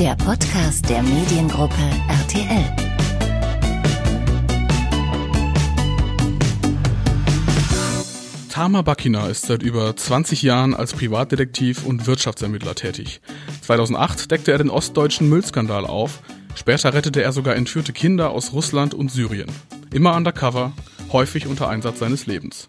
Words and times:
der 0.00 0.16
Podcast 0.16 0.88
der 0.88 1.02
Mediengruppe 1.02 1.74
RTL. 2.08 2.64
Tama 8.48 8.80
Bakina 8.80 9.26
ist 9.26 9.42
seit 9.42 9.62
über 9.62 9.94
20 9.94 10.40
Jahren 10.40 10.74
als 10.74 10.94
Privatdetektiv 10.94 11.84
und 11.84 12.06
Wirtschaftsermittler 12.06 12.74
tätig. 12.74 13.20
2008 13.60 14.30
deckte 14.30 14.52
er 14.52 14.58
den 14.58 14.70
ostdeutschen 14.70 15.28
Müllskandal 15.28 15.84
auf. 15.84 16.22
Später 16.54 16.94
rettete 16.94 17.22
er 17.22 17.32
sogar 17.32 17.56
entführte 17.56 17.92
Kinder 17.92 18.30
aus 18.30 18.54
Russland 18.54 18.94
und 18.94 19.10
Syrien. 19.10 19.50
Immer 19.92 20.16
undercover, 20.16 20.72
häufig 21.12 21.46
unter 21.46 21.68
Einsatz 21.68 21.98
seines 21.98 22.24
Lebens. 22.24 22.68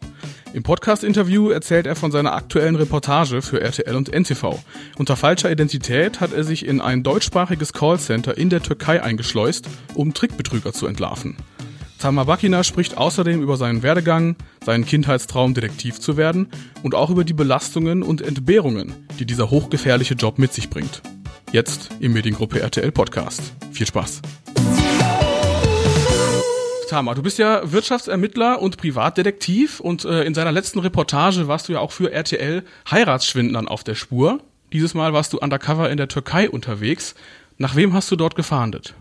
Im 0.53 0.63
Podcast-Interview 0.63 1.49
erzählt 1.49 1.85
er 1.85 1.95
von 1.95 2.11
seiner 2.11 2.33
aktuellen 2.33 2.75
Reportage 2.75 3.41
für 3.41 3.61
RTL 3.61 3.95
und 3.95 4.13
NTV. 4.13 4.59
Unter 4.97 5.15
falscher 5.15 5.49
Identität 5.49 6.19
hat 6.19 6.33
er 6.33 6.43
sich 6.43 6.65
in 6.65 6.81
ein 6.81 7.03
deutschsprachiges 7.03 7.71
Callcenter 7.71 8.37
in 8.37 8.49
der 8.49 8.61
Türkei 8.61 9.01
eingeschleust, 9.01 9.69
um 9.93 10.13
Trickbetrüger 10.13 10.73
zu 10.73 10.87
entlarven. 10.87 11.37
Tamar 11.99 12.25
Bakina 12.25 12.63
spricht 12.63 12.97
außerdem 12.97 13.41
über 13.41 13.55
seinen 13.55 13.81
Werdegang, 13.81 14.35
seinen 14.65 14.85
Kindheitstraum, 14.85 15.53
Detektiv 15.53 15.99
zu 15.99 16.17
werden 16.17 16.47
und 16.83 16.95
auch 16.95 17.11
über 17.11 17.23
die 17.23 17.33
Belastungen 17.33 18.03
und 18.03 18.21
Entbehrungen, 18.21 19.07
die 19.19 19.25
dieser 19.25 19.51
hochgefährliche 19.51 20.15
Job 20.15 20.37
mit 20.37 20.51
sich 20.51 20.69
bringt. 20.69 21.01
Jetzt 21.53 21.91
im 21.99 22.13
Mediengruppe 22.13 22.59
RTL 22.59 22.91
Podcast. 22.91 23.53
Viel 23.71 23.85
Spaß! 23.85 24.21
Tama, 26.91 27.13
du 27.13 27.23
bist 27.23 27.37
ja 27.37 27.71
Wirtschaftsermittler 27.71 28.61
und 28.61 28.75
Privatdetektiv 28.75 29.79
und 29.79 30.03
äh, 30.03 30.23
in 30.25 30.33
seiner 30.33 30.51
letzten 30.51 30.79
Reportage 30.79 31.47
warst 31.47 31.69
du 31.69 31.71
ja 31.71 31.79
auch 31.79 31.93
für 31.93 32.11
RTL 32.11 32.65
Heiratsschwindlern 32.91 33.69
auf 33.69 33.85
der 33.85 33.95
Spur. 33.95 34.41
Dieses 34.73 34.93
Mal 34.93 35.13
warst 35.13 35.31
du 35.31 35.37
undercover 35.37 35.89
in 35.89 35.95
der 35.95 36.09
Türkei 36.09 36.49
unterwegs. 36.49 37.15
Nach 37.57 37.77
wem 37.77 37.93
hast 37.93 38.11
du 38.11 38.17
dort 38.17 38.35
gefahndet? 38.35 38.93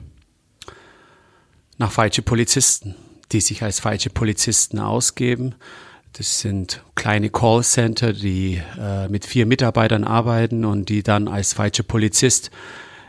Nach 1.78 1.90
falsche 1.90 2.22
Polizisten, 2.22 2.94
die 3.32 3.40
sich 3.40 3.64
als 3.64 3.80
falsche 3.80 4.10
Polizisten 4.10 4.78
ausgeben. 4.78 5.56
Das 6.12 6.38
sind 6.38 6.84
kleine 6.94 7.28
Callcenter, 7.28 8.12
die 8.12 8.62
äh, 8.78 9.08
mit 9.08 9.26
vier 9.26 9.46
Mitarbeitern 9.46 10.04
arbeiten 10.04 10.64
und 10.64 10.90
die 10.90 11.02
dann 11.02 11.26
als 11.26 11.54
falscher 11.54 11.82
Polizist 11.82 12.52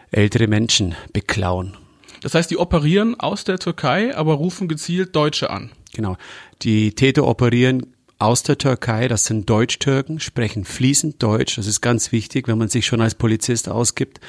ältere 0.10 0.48
Menschen 0.48 0.96
beklauen. 1.14 1.78
Das 2.22 2.36
heißt, 2.36 2.52
die 2.52 2.58
operieren 2.58 3.20
aus 3.20 3.44
der 3.44 3.58
Türkei, 3.58 4.16
aber 4.16 4.36
rufen 4.36 4.68
gezielt 4.68 5.16
Deutsche 5.16 5.50
an. 5.50 5.72
Genau. 5.94 6.18
Die 6.62 6.94
Täter 6.94 7.26
operieren 7.28 7.88
aus 8.20 8.44
der 8.44 8.58
Türkei, 8.58 9.08
das 9.08 9.26
sind 9.26 9.50
Deutsch-Türken, 9.50 10.20
sprechen 10.20 10.64
fließend 10.64 11.22
Deutsch, 11.22 11.58
das 11.58 11.66
ist 11.66 11.82
ganz 11.82 12.12
wichtig, 12.12 12.48
wenn 12.48 12.60
man 12.60 12.70
sich 12.70 12.86
schon 12.86 13.02
als 13.02 13.16
Polizist 13.16 13.68
ausgibt, 13.68 14.20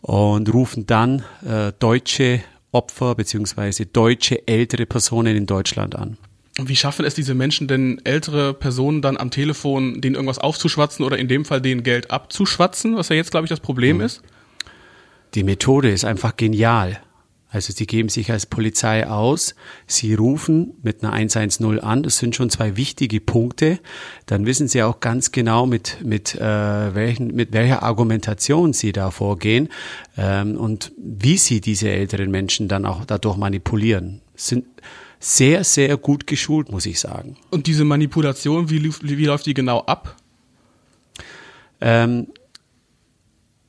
und 0.00 0.52
rufen 0.52 0.86
dann 0.86 1.24
äh, 1.44 1.72
deutsche 1.78 2.40
Opfer 2.72 3.14
beziehungsweise 3.14 3.86
deutsche 3.86 4.46
ältere 4.46 4.86
Personen 4.86 5.36
in 5.36 5.46
Deutschland 5.46 5.96
an. 5.96 6.18
Wie 6.60 6.76
schaffen 6.76 7.04
es 7.04 7.14
diese 7.14 7.34
Menschen 7.34 7.68
denn, 7.68 8.00
ältere 8.04 8.52
Personen 8.52 9.00
dann 9.00 9.16
am 9.16 9.30
Telefon, 9.30 10.00
denen 10.00 10.16
irgendwas 10.16 10.38
aufzuschwatzen 10.38 11.04
oder 11.04 11.16
in 11.16 11.28
dem 11.28 11.44
Fall 11.44 11.60
denen 11.60 11.84
Geld 11.84 12.10
abzuschwatzen, 12.10 12.96
was 12.96 13.08
ja 13.08 13.16
jetzt, 13.16 13.30
glaube 13.30 13.46
ich, 13.46 13.48
das 13.48 13.60
Problem 13.60 13.98
mhm. 13.98 14.02
ist? 14.02 14.22
Die 15.34 15.44
Methode 15.44 15.90
ist 15.90 16.04
einfach 16.04 16.36
genial. 16.36 17.00
Also 17.50 17.72
sie 17.72 17.86
geben 17.86 18.10
sich 18.10 18.30
als 18.30 18.44
Polizei 18.44 19.06
aus, 19.06 19.54
sie 19.86 20.14
rufen 20.14 20.74
mit 20.82 21.02
einer 21.02 21.14
110 21.14 21.80
an, 21.80 22.02
das 22.02 22.18
sind 22.18 22.36
schon 22.36 22.50
zwei 22.50 22.76
wichtige 22.76 23.20
Punkte. 23.20 23.78
Dann 24.26 24.44
wissen 24.44 24.68
sie 24.68 24.82
auch 24.82 25.00
ganz 25.00 25.32
genau, 25.32 25.64
mit, 25.64 25.98
mit, 26.04 26.34
äh, 26.34 26.94
welchen, 26.94 27.34
mit 27.34 27.52
welcher 27.52 27.82
Argumentation 27.82 28.74
sie 28.74 28.92
da 28.92 29.10
vorgehen 29.10 29.70
ähm, 30.18 30.58
und 30.58 30.92
wie 30.98 31.38
sie 31.38 31.62
diese 31.62 31.88
älteren 31.88 32.30
Menschen 32.30 32.68
dann 32.68 32.84
auch 32.84 33.06
dadurch 33.06 33.38
manipulieren. 33.38 34.20
Sind 34.34 34.66
sehr, 35.18 35.64
sehr 35.64 35.96
gut 35.96 36.26
geschult, 36.26 36.70
muss 36.70 36.84
ich 36.84 37.00
sagen. 37.00 37.36
Und 37.50 37.66
diese 37.66 37.84
Manipulation, 37.84 38.68
wie, 38.68 38.92
wie 39.02 39.24
läuft 39.24 39.46
die 39.46 39.54
genau 39.54 39.80
ab? 39.80 40.16
Ähm, 41.80 42.28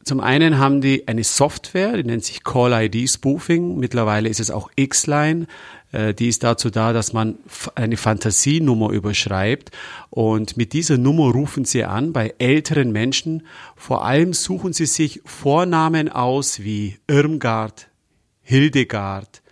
zum 0.10 0.22
einen 0.22 0.58
haben 0.58 0.82
die 0.82 1.08
eine 1.08 1.24
Software, 1.24 1.96
die 1.96 2.04
nennt 2.04 2.26
sich 2.26 2.44
Call 2.44 2.74
ID 2.74 3.08
Spoofing. 3.08 3.78
Mittlerweile 3.78 4.28
ist 4.28 4.40
es 4.40 4.50
auch 4.50 4.72
X-Line. 4.76 5.46
Äh, 5.92 6.16
die 6.16 6.30
ist 6.30 6.44
dazu 6.44 6.72
da, 6.72 6.94
dass 6.94 7.14
man 7.14 7.38
eine 7.76 7.96
Fantasienummer 7.96 8.90
überschreibt. 8.90 9.70
Und 10.10 10.58
mit 10.58 10.74
dieser 10.74 10.98
Nummer 10.98 11.32
rufen 11.32 11.64
sie 11.64 11.84
an 11.84 12.12
bei 12.12 12.34
älteren 12.40 12.92
Menschen. 12.92 13.46
Vor 13.76 14.04
allem 14.04 14.34
suchen 14.34 14.74
sie 14.74 14.88
sich 14.88 15.22
Vornamen 15.26 16.10
aus 16.10 16.62
wie 16.64 16.98
Irmgard, 17.08 17.88
Hildegard, 18.42 19.44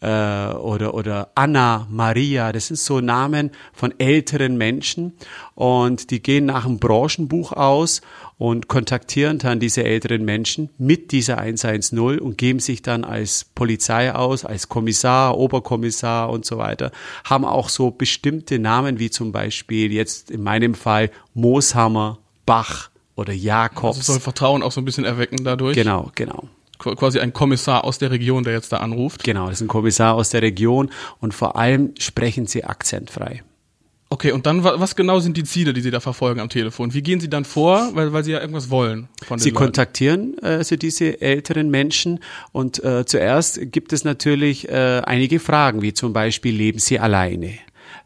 äh, 0.00 0.06
oder, 0.06 0.94
oder 0.94 1.30
Anna, 1.34 1.86
Maria, 1.90 2.52
das 2.52 2.68
sind 2.68 2.78
so 2.78 3.00
Namen 3.00 3.50
von 3.72 3.92
älteren 3.98 4.56
Menschen 4.56 5.14
und 5.54 6.10
die 6.10 6.22
gehen 6.22 6.46
nach 6.46 6.66
einem 6.66 6.78
Branchenbuch 6.78 7.52
aus 7.52 8.00
und 8.38 8.68
kontaktieren 8.68 9.38
dann 9.38 9.58
diese 9.58 9.82
älteren 9.82 10.24
Menschen 10.24 10.70
mit 10.78 11.10
dieser 11.10 11.38
110 11.38 12.20
und 12.20 12.38
geben 12.38 12.60
sich 12.60 12.82
dann 12.82 13.04
als 13.04 13.44
Polizei 13.54 14.14
aus, 14.14 14.44
als 14.44 14.68
Kommissar, 14.68 15.36
Oberkommissar 15.36 16.30
und 16.30 16.44
so 16.44 16.58
weiter, 16.58 16.92
haben 17.24 17.44
auch 17.44 17.68
so 17.68 17.90
bestimmte 17.90 18.60
Namen 18.60 19.00
wie 19.00 19.10
zum 19.10 19.32
Beispiel 19.32 19.92
jetzt 19.92 20.30
in 20.30 20.42
meinem 20.42 20.74
Fall 20.74 21.10
Mooshammer, 21.34 22.18
Bach 22.46 22.90
oder 23.16 23.32
Jakobs. 23.32 23.98
Also 23.98 24.12
soll 24.12 24.20
Vertrauen 24.20 24.62
auch 24.62 24.70
so 24.70 24.80
ein 24.80 24.84
bisschen 24.84 25.04
erwecken 25.04 25.42
dadurch. 25.42 25.74
Genau, 25.74 26.12
genau 26.14 26.48
quasi 26.78 27.18
ein 27.18 27.32
Kommissar 27.32 27.84
aus 27.84 27.98
der 27.98 28.10
Region, 28.10 28.44
der 28.44 28.54
jetzt 28.54 28.72
da 28.72 28.78
anruft. 28.78 29.24
Genau, 29.24 29.46
das 29.46 29.56
ist 29.56 29.62
ein 29.62 29.68
Kommissar 29.68 30.14
aus 30.14 30.30
der 30.30 30.42
Region 30.42 30.90
und 31.20 31.34
vor 31.34 31.56
allem 31.56 31.94
sprechen 31.98 32.46
sie 32.46 32.64
akzentfrei. 32.64 33.42
Okay, 34.10 34.32
und 34.32 34.46
dann, 34.46 34.64
was 34.64 34.96
genau 34.96 35.20
sind 35.20 35.36
die 35.36 35.44
Ziele, 35.44 35.74
die 35.74 35.82
Sie 35.82 35.90
da 35.90 36.00
verfolgen 36.00 36.40
am 36.40 36.48
Telefon? 36.48 36.94
Wie 36.94 37.02
gehen 37.02 37.20
Sie 37.20 37.28
dann 37.28 37.44
vor, 37.44 37.90
weil, 37.92 38.10
weil 38.10 38.24
Sie 38.24 38.32
ja 38.32 38.40
irgendwas 38.40 38.70
wollen 38.70 39.08
von 39.26 39.36
den 39.36 39.42
Sie 39.42 39.50
Leuten? 39.50 39.64
kontaktieren 39.64 40.36
also 40.40 40.76
diese 40.76 41.20
älteren 41.20 41.70
Menschen 41.70 42.20
und 42.52 42.82
äh, 42.82 43.04
zuerst 43.04 43.60
gibt 43.70 43.92
es 43.92 44.04
natürlich 44.04 44.66
äh, 44.66 45.02
einige 45.04 45.40
Fragen, 45.40 45.82
wie 45.82 45.92
zum 45.92 46.14
Beispiel, 46.14 46.54
leben 46.56 46.78
Sie 46.78 46.98
alleine? 46.98 47.58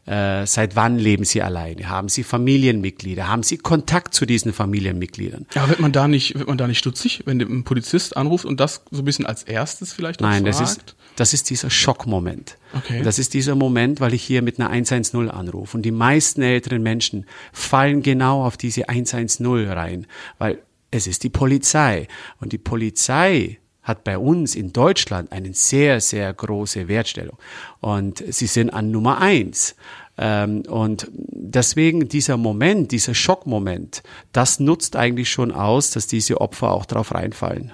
Äh, 0.05 0.45
seit 0.45 0.75
wann 0.75 0.97
leben 0.97 1.23
Sie 1.23 1.41
alleine? 1.41 1.87
Haben 1.87 2.09
Sie 2.09 2.23
Familienmitglieder? 2.23 3.29
Haben 3.29 3.43
Sie 3.43 3.57
Kontakt 3.57 4.13
zu 4.13 4.25
diesen 4.25 4.51
Familienmitgliedern? 4.51 5.45
Ja, 5.55 5.69
wird 5.69 5.79
man 5.79 5.93
da 5.93 6.09
nicht, 6.09 6.37
wird 6.37 6.47
man 6.47 6.57
da 6.57 6.67
nicht 6.67 6.79
stutzig, 6.79 7.23
wenn 7.25 7.39
ein 7.39 7.63
Polizist 7.63 8.17
anruft 8.17 8.43
und 8.43 8.59
das 8.59 8.83
so 8.91 9.01
ein 9.01 9.05
bisschen 9.05 9.25
als 9.25 9.43
erstes 9.43 9.93
vielleicht 9.93 10.19
Nein, 10.19 10.43
fragt? 10.43 10.59
das 10.59 10.71
ist, 10.71 10.95
das 11.15 11.33
ist 11.33 11.49
dieser 11.49 11.69
Schockmoment. 11.69 12.57
Okay. 12.73 13.01
Das 13.01 13.17
ist 13.17 13.33
dieser 13.33 13.55
Moment, 13.55 14.01
weil 14.01 14.13
ich 14.13 14.23
hier 14.23 14.41
mit 14.41 14.59
einer 14.59 14.69
110 14.69 15.29
anrufe. 15.29 15.77
Und 15.77 15.83
die 15.83 15.91
meisten 15.91 16.41
älteren 16.41 16.83
Menschen 16.83 17.25
fallen 17.53 18.01
genau 18.01 18.43
auf 18.45 18.57
diese 18.57 18.89
110 18.89 19.45
rein, 19.69 20.05
weil 20.37 20.59
es 20.91 21.07
ist 21.07 21.23
die 21.23 21.29
Polizei. 21.29 22.09
Und 22.39 22.51
die 22.51 22.57
Polizei 22.57 23.59
hat 23.83 24.03
bei 24.03 24.17
uns 24.17 24.55
in 24.55 24.73
Deutschland 24.73 25.31
eine 25.31 25.53
sehr, 25.53 25.99
sehr 25.99 26.33
große 26.33 26.87
Wertstellung. 26.87 27.37
Und 27.81 28.23
sie 28.33 28.47
sind 28.47 28.69
an 28.69 28.91
Nummer 28.91 29.19
eins. 29.19 29.75
Ähm, 30.17 30.61
und 30.61 31.07
deswegen 31.11 32.07
dieser 32.07 32.37
Moment, 32.37 32.91
dieser 32.91 33.13
Schockmoment, 33.13 34.03
das 34.31 34.59
nutzt 34.59 34.95
eigentlich 34.95 35.29
schon 35.29 35.51
aus, 35.51 35.91
dass 35.91 36.07
diese 36.07 36.39
Opfer 36.39 36.71
auch 36.71 36.85
drauf 36.85 37.13
reinfallen. 37.13 37.73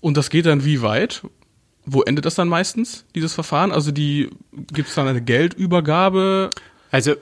Und 0.00 0.16
das 0.16 0.30
geht 0.30 0.46
dann 0.46 0.64
wie 0.64 0.82
weit? 0.82 1.22
Wo 1.84 2.02
endet 2.02 2.24
das 2.24 2.34
dann 2.34 2.48
meistens, 2.48 3.04
dieses 3.14 3.32
Verfahren? 3.32 3.72
Also 3.72 3.92
die 3.92 4.30
gibt 4.72 4.88
es 4.88 4.94
dann 4.94 5.06
eine 5.06 5.22
Geldübergabe? 5.22 6.50
Also 6.90 7.14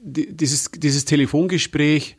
dieses, 0.00 0.70
dieses 0.70 1.04
Telefongespräch 1.04 2.16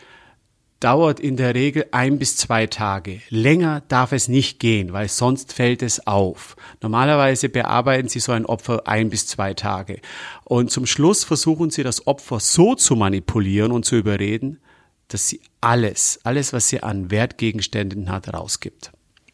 dauert 0.80 1.20
in 1.20 1.36
der 1.36 1.56
Regel 1.56 1.86
ein 1.92 2.20
bis 2.20 2.38
zwei 2.38 2.68
Tage. 2.68 3.22
Länger 3.30 3.84
darf 3.88 4.12
es 4.12 4.28
nicht 4.28 4.60
gehen, 4.60 4.94
weil 4.94 5.10
sonst 5.10 5.54
fällt 5.54 5.82
es 5.82 6.08
auf. 6.08 6.56
Normalerweise 6.82 7.50
bearbeiten 7.50 8.08
Sie 8.08 8.20
so 8.20 8.32
ein 8.32 8.46
Opfer 8.46 8.88
ein 8.88 9.10
bis 9.10 9.28
zwei 9.28 9.54
Tage. 9.54 10.00
Und 10.46 10.72
zum 10.72 10.86
Schluss 10.86 11.24
versuchen 11.24 11.70
Sie 11.70 11.84
das 11.84 12.08
Opfer 12.08 12.40
so 12.40 12.76
zu 12.76 12.96
manipulieren 12.96 13.72
und 13.72 13.86
zu 13.86 13.96
überreden, 13.98 14.60
dass 15.10 15.28
sie 15.28 15.42
alles, 15.60 16.20
alles, 16.24 16.54
was 16.54 16.70
sie 16.70 16.82
an 16.82 17.12
Wertgegenständen 17.12 18.10
hat, 18.10 18.34
rausgibt. 18.34 18.92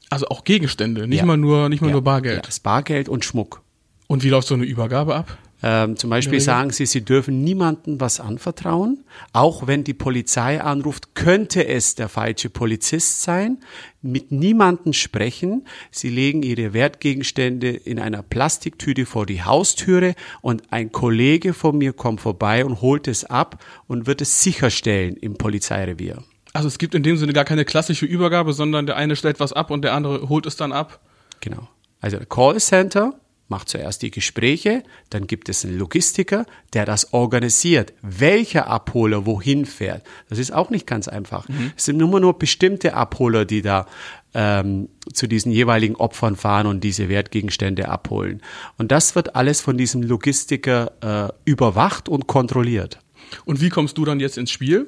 Also 0.10 0.28
auch 0.28 0.44
Gegenstände, 0.44 1.08
nicht 1.08 1.20
ja. 1.20 1.26
mal 1.26 1.38
nur, 1.38 1.70
nicht 1.70 1.82
mal 1.82 1.88
ja. 1.88 1.94
nur 1.94 2.04
Bargeld. 2.04 2.38
Ja, 2.38 2.42
das 2.42 2.60
Bargeld 2.60 3.10
und 3.10 3.24
Schmuck. 3.26 3.62
Und 4.08 4.24
wie 4.24 4.30
läuft 4.30 4.48
so 4.48 4.56
eine 4.56 4.66
Übergabe 4.66 5.16
ab? 5.16 5.38
Ähm, 5.68 5.98
zum 5.98 6.12
Beispiel 6.12 6.40
sagen 6.40 6.70
sie, 6.70 6.86
sie 6.86 7.04
dürfen 7.04 7.44
niemandem 7.44 8.00
was 8.00 8.20
anvertrauen. 8.20 9.04
Auch 9.34 9.66
wenn 9.66 9.84
die 9.84 9.96
Polizei 9.96 10.62
anruft, 10.62 11.16
könnte 11.16 11.68
es 11.68 11.96
der 11.96 12.08
falsche 12.08 12.52
Polizist 12.52 13.24
sein. 13.24 13.58
Mit 14.04 14.32
niemandem 14.32 14.94
sprechen. 14.94 15.66
Sie 15.90 16.12
legen 16.12 16.44
ihre 16.44 16.74
Wertgegenstände 16.74 17.70
in 17.70 17.98
einer 17.98 18.22
Plastiktüte 18.22 19.08
vor 19.08 19.26
die 19.26 19.42
Haustüre 19.42 20.14
und 20.42 20.72
ein 20.72 20.92
Kollege 20.92 21.56
von 21.56 21.80
mir 21.80 21.94
kommt 21.94 22.22
vorbei 22.22 22.64
und 22.64 22.82
holt 22.82 23.08
es 23.08 23.26
ab 23.26 23.64
und 23.88 24.06
wird 24.06 24.22
es 24.22 24.44
sicherstellen 24.44 25.18
im 25.18 25.34
Polizeirevier. 25.34 26.22
Also 26.54 26.68
es 26.68 26.78
gibt 26.78 26.94
in 26.94 27.02
dem 27.02 27.18
Sinne 27.18 27.34
gar 27.34 27.44
keine 27.44 27.66
klassische 27.66 28.06
Übergabe, 28.06 28.54
sondern 28.54 28.86
der 28.86 28.98
eine 28.98 29.16
stellt 29.16 29.40
was 29.40 29.52
ab 29.52 29.72
und 29.72 29.82
der 29.82 29.96
andere 29.96 30.30
holt 30.30 30.46
es 30.46 30.58
dann 30.58 30.72
ab. 30.72 31.00
Genau. 31.40 31.68
Also 32.02 32.20
Callcenter 32.20 33.20
macht 33.48 33.70
zuerst 33.70 34.02
die 34.02 34.12
Gespräche, 34.12 34.84
dann 35.10 35.28
gibt 35.28 35.50
es 35.50 35.64
einen 35.64 35.78
Logistiker, 35.78 36.46
der 36.74 36.86
das 36.86 37.14
organisiert, 37.14 37.94
welcher 38.02 38.68
Abholer 38.68 39.26
wohin 39.26 39.66
fährt. 39.66 40.04
Das 40.30 40.40
ist 40.40 40.52
auch 40.52 40.70
nicht 40.70 40.88
ganz 40.88 41.08
einfach. 41.08 41.48
Mhm. 41.48 41.72
Es 41.78 41.86
sind 41.86 42.02
immer 42.02 42.20
nur 42.20 42.40
bestimmte 42.40 42.96
Abholer, 42.96 43.46
die 43.46 43.62
da 43.62 43.86
ähm, 44.34 44.90
zu 45.14 45.28
diesen 45.28 45.52
jeweiligen 45.52 45.96
Opfern 45.96 46.36
fahren 46.36 46.68
und 46.68 46.84
diese 46.84 47.08
Wertgegenstände 47.08 47.88
abholen. 47.88 48.42
Und 48.78 48.92
das 48.92 49.16
wird 49.16 49.36
alles 49.36 49.62
von 49.62 49.78
diesem 49.78 50.02
Logistiker 50.02 50.92
äh, 51.02 51.50
überwacht 51.50 52.10
und 52.10 52.28
kontrolliert. 52.28 53.00
Und 53.46 53.62
wie 53.62 53.70
kommst 53.70 53.98
du 53.98 54.06
dann 54.06 54.20
jetzt 54.20 54.38
ins 54.38 54.52
Spiel? 54.52 54.88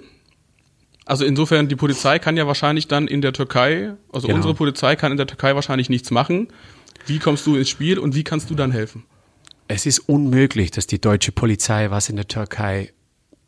Also 1.06 1.24
insofern, 1.24 1.70
die 1.70 1.78
Polizei 1.78 2.20
kann 2.20 2.36
ja 2.36 2.48
wahrscheinlich 2.48 2.90
dann 2.90 3.08
in 3.08 3.22
der 3.22 3.32
Türkei, 3.32 3.94
also 4.12 4.28
genau. 4.28 4.38
unsere 4.38 4.54
Polizei 4.54 4.98
kann 4.98 5.12
in 5.12 5.18
der 5.18 5.28
Türkei 5.28 5.56
wahrscheinlich 5.56 5.90
nichts 5.90 6.12
machen. 6.12 6.50
Wie 7.08 7.20
kommst 7.20 7.46
du 7.48 7.56
ins 7.56 7.70
Spiel 7.70 8.00
und 8.00 8.16
wie 8.16 8.24
kannst 8.24 8.50
du 8.50 8.56
dann 8.56 8.72
helfen? 8.72 9.04
Es 9.70 9.86
ist 9.86 10.00
unmöglich, 10.00 10.72
dass 10.72 10.88
die 10.88 11.00
deutsche 11.00 11.32
Polizei 11.32 11.90
was 11.90 12.10
in 12.10 12.18
der 12.18 12.28
Türkei 12.28 12.92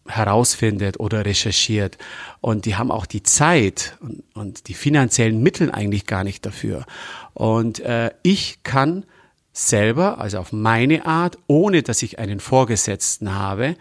herausfindet 0.07 0.99
oder 0.99 1.25
recherchiert. 1.25 1.97
Und 2.41 2.65
die 2.65 2.75
haben 2.75 2.89
auch 2.89 3.05
die 3.05 3.23
Zeit 3.23 3.97
und, 4.01 4.23
und 4.33 4.67
die 4.67 4.73
finanziellen 4.73 5.41
Mittel 5.43 5.71
eigentlich 5.71 6.05
gar 6.05 6.23
nicht 6.23 6.45
dafür. 6.45 6.85
Und 7.33 7.79
äh, 7.81 8.11
ich 8.23 8.63
kann 8.63 9.05
selber, 9.51 10.19
also 10.19 10.39
auf 10.39 10.51
meine 10.51 11.05
Art, 11.05 11.37
ohne 11.47 11.83
dass 11.83 12.01
ich 12.01 12.17
einen 12.17 12.39
Vorgesetzten 12.39 13.35
habe, 13.35 13.75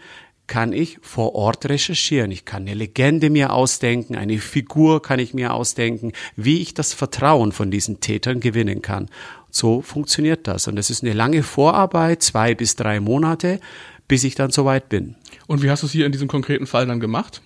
kann 0.49 0.73
ich 0.73 0.97
vor 1.01 1.35
Ort 1.35 1.69
recherchieren. 1.69 2.31
Ich 2.31 2.43
kann 2.43 2.63
eine 2.63 2.73
Legende 2.73 3.29
mir 3.29 3.53
ausdenken, 3.53 4.15
eine 4.15 4.39
Figur 4.39 5.01
kann 5.01 5.19
ich 5.19 5.33
mir 5.33 5.53
ausdenken, 5.53 6.11
wie 6.35 6.61
ich 6.61 6.73
das 6.73 6.93
Vertrauen 6.93 7.51
von 7.51 7.69
diesen 7.71 8.01
Tätern 8.01 8.39
gewinnen 8.39 8.81
kann. 8.81 9.09
So 9.51 9.81
funktioniert 9.81 10.47
das. 10.47 10.67
Und 10.67 10.77
es 10.77 10.89
ist 10.89 11.03
eine 11.03 11.13
lange 11.13 11.43
Vorarbeit, 11.43 12.21
zwei 12.21 12.55
bis 12.55 12.75
drei 12.75 12.99
Monate, 12.99 13.59
bis 14.07 14.23
ich 14.23 14.35
dann 14.35 14.51
soweit 14.51 14.89
bin. 14.89 15.15
Und 15.47 15.63
wie 15.63 15.69
hast 15.69 15.83
du 15.83 15.87
es 15.87 15.91
hier 15.91 16.05
in 16.05 16.11
diesem 16.11 16.27
konkreten 16.27 16.67
Fall 16.67 16.85
dann 16.85 16.99
gemacht? 16.99 17.41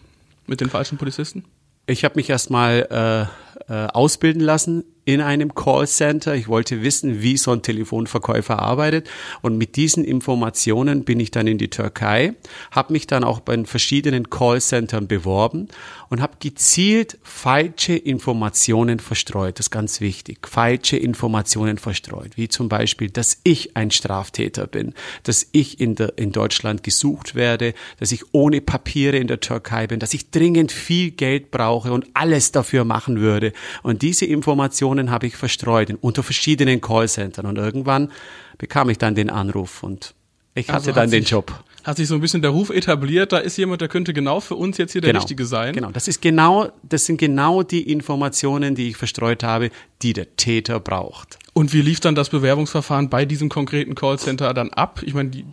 Mit 0.48 0.62
den 0.62 0.70
falschen 0.70 0.98
Polizisten? 0.98 1.46
Ich 1.86 2.04
habe 2.04 2.16
mich 2.16 2.30
erstmal 2.30 3.30
äh, 3.70 3.74
äh, 3.74 3.88
ausbilden 3.88 4.42
lassen 4.42 4.84
in 5.06 5.22
einem 5.22 5.54
Callcenter. 5.54 6.36
Ich 6.36 6.48
wollte 6.48 6.82
wissen, 6.82 7.22
wie 7.22 7.38
so 7.38 7.52
ein 7.52 7.62
Telefonverkäufer 7.62 8.60
arbeitet. 8.60 9.10
Und 9.42 9.58
mit 9.58 9.76
diesen 9.76 10.04
Informationen 10.04 11.04
bin 11.04 11.20
ich 11.20 11.32
dann 11.32 11.48
in 11.48 11.58
die 11.58 11.70
Türkei, 11.70 12.34
habe 12.72 12.94
mich 12.94 13.08
dann 13.08 13.24
auch 13.24 13.40
bei 13.40 13.64
verschiedenen 13.66 14.30
Callcentern 14.30 15.08
beworben 15.08 15.68
und 16.10 16.22
habe 16.22 16.34
gezielt 16.40 17.18
falsche 17.24 17.96
Informationen 17.96 19.00
verstreut. 19.00 19.60
Das 19.60 19.66
ist 19.66 19.72
ganz 19.72 20.00
wichtig. 20.00 20.48
Falsche 20.48 20.96
Informationen 20.96 21.78
verstreut. 21.78 22.32
Wie 22.36 22.48
zum 22.48 22.70
Beispiel, 22.70 23.10
dass 23.10 23.40
ich 23.44 23.76
ein 23.76 23.92
Straftäter 23.92 24.68
bin, 24.68 24.94
dass 25.24 25.48
ich 25.52 25.80
in, 25.80 25.96
der, 25.96 26.18
in 26.18 26.32
Deutschland 26.32 26.84
gesucht 26.84 27.36
werde, 27.36 27.74
dass 28.00 28.12
ich 28.12 28.24
ohne 28.32 28.62
Papiere 28.62 29.18
in 29.18 29.28
der 29.28 29.40
Türkei 29.40 29.88
bin, 29.88 30.00
dass 30.00 30.14
ich 30.14 30.30
dringend 30.30 30.72
viel 30.72 31.12
Geld 31.12 31.52
brauche 31.52 31.92
und 31.92 32.06
alles 32.14 32.52
dafür 32.52 32.86
machen 32.86 33.20
würde. 33.20 33.52
Und 33.82 34.02
diese 34.02 34.26
Informationen 34.26 34.93
Informationen 35.00 35.12
habe 35.12 35.28
ich 35.28 35.36
verstreut 35.36 35.94
unter 36.01 36.24
verschiedenen 36.24 36.81
Callcentern 36.81 37.45
und 37.45 37.57
irgendwann 37.57 38.12
bekam 38.57 38.90
ich 38.90 38.98
dann 38.98 39.16
den 39.16 39.30
Anruf 39.30 39.84
und 39.84 40.13
ich 40.56 40.69
also 40.69 40.88
hatte 40.88 41.00
dann 41.00 41.10
den 41.10 41.24
Job. 41.24 41.51
Hat 41.83 41.97
sich 41.97 42.07
so 42.07 42.15
ein 42.15 42.21
bisschen 42.21 42.41
der 42.41 42.51
Ruf 42.51 42.69
etabliert, 42.69 43.31
da 43.33 43.39
ist 43.39 43.57
jemand, 43.57 43.81
der 43.81 43.89
könnte 43.89 44.13
genau 44.13 44.39
für 44.39 44.56
uns 44.56 44.77
jetzt 44.77 44.94
hier 44.94 45.01
der 45.01 45.12
genau, 45.12 45.19
Richtige 45.19 45.45
sein. 45.45 45.74
Genau, 45.74 45.91
das 45.91 46.07
ist 46.07 46.21
genau, 46.21 46.69
das 46.83 47.06
sind 47.06 47.18
genau 47.18 47.63
die 47.63 47.91
Informationen, 47.91 48.75
die 48.75 48.89
ich 48.89 48.97
verstreut 48.97 49.44
habe, 49.44 49.69
die 50.01 50.13
der 50.13 50.35
Täter 50.38 50.80
braucht. 50.80 51.39
Und 51.56 51.71
wie 51.71 51.81
lief 51.81 52.00
dann 52.00 52.15
das 52.15 52.30
Bewerbungsverfahren 52.30 53.09
bei 53.09 53.25
diesem 53.25 53.47
konkreten 53.47 53.94
Callcenter 53.94 54.56
dann 54.56 54.71
ab? 54.71 55.01
Ich 55.06 55.13
meine, 55.13 55.30
die, 55.30 55.45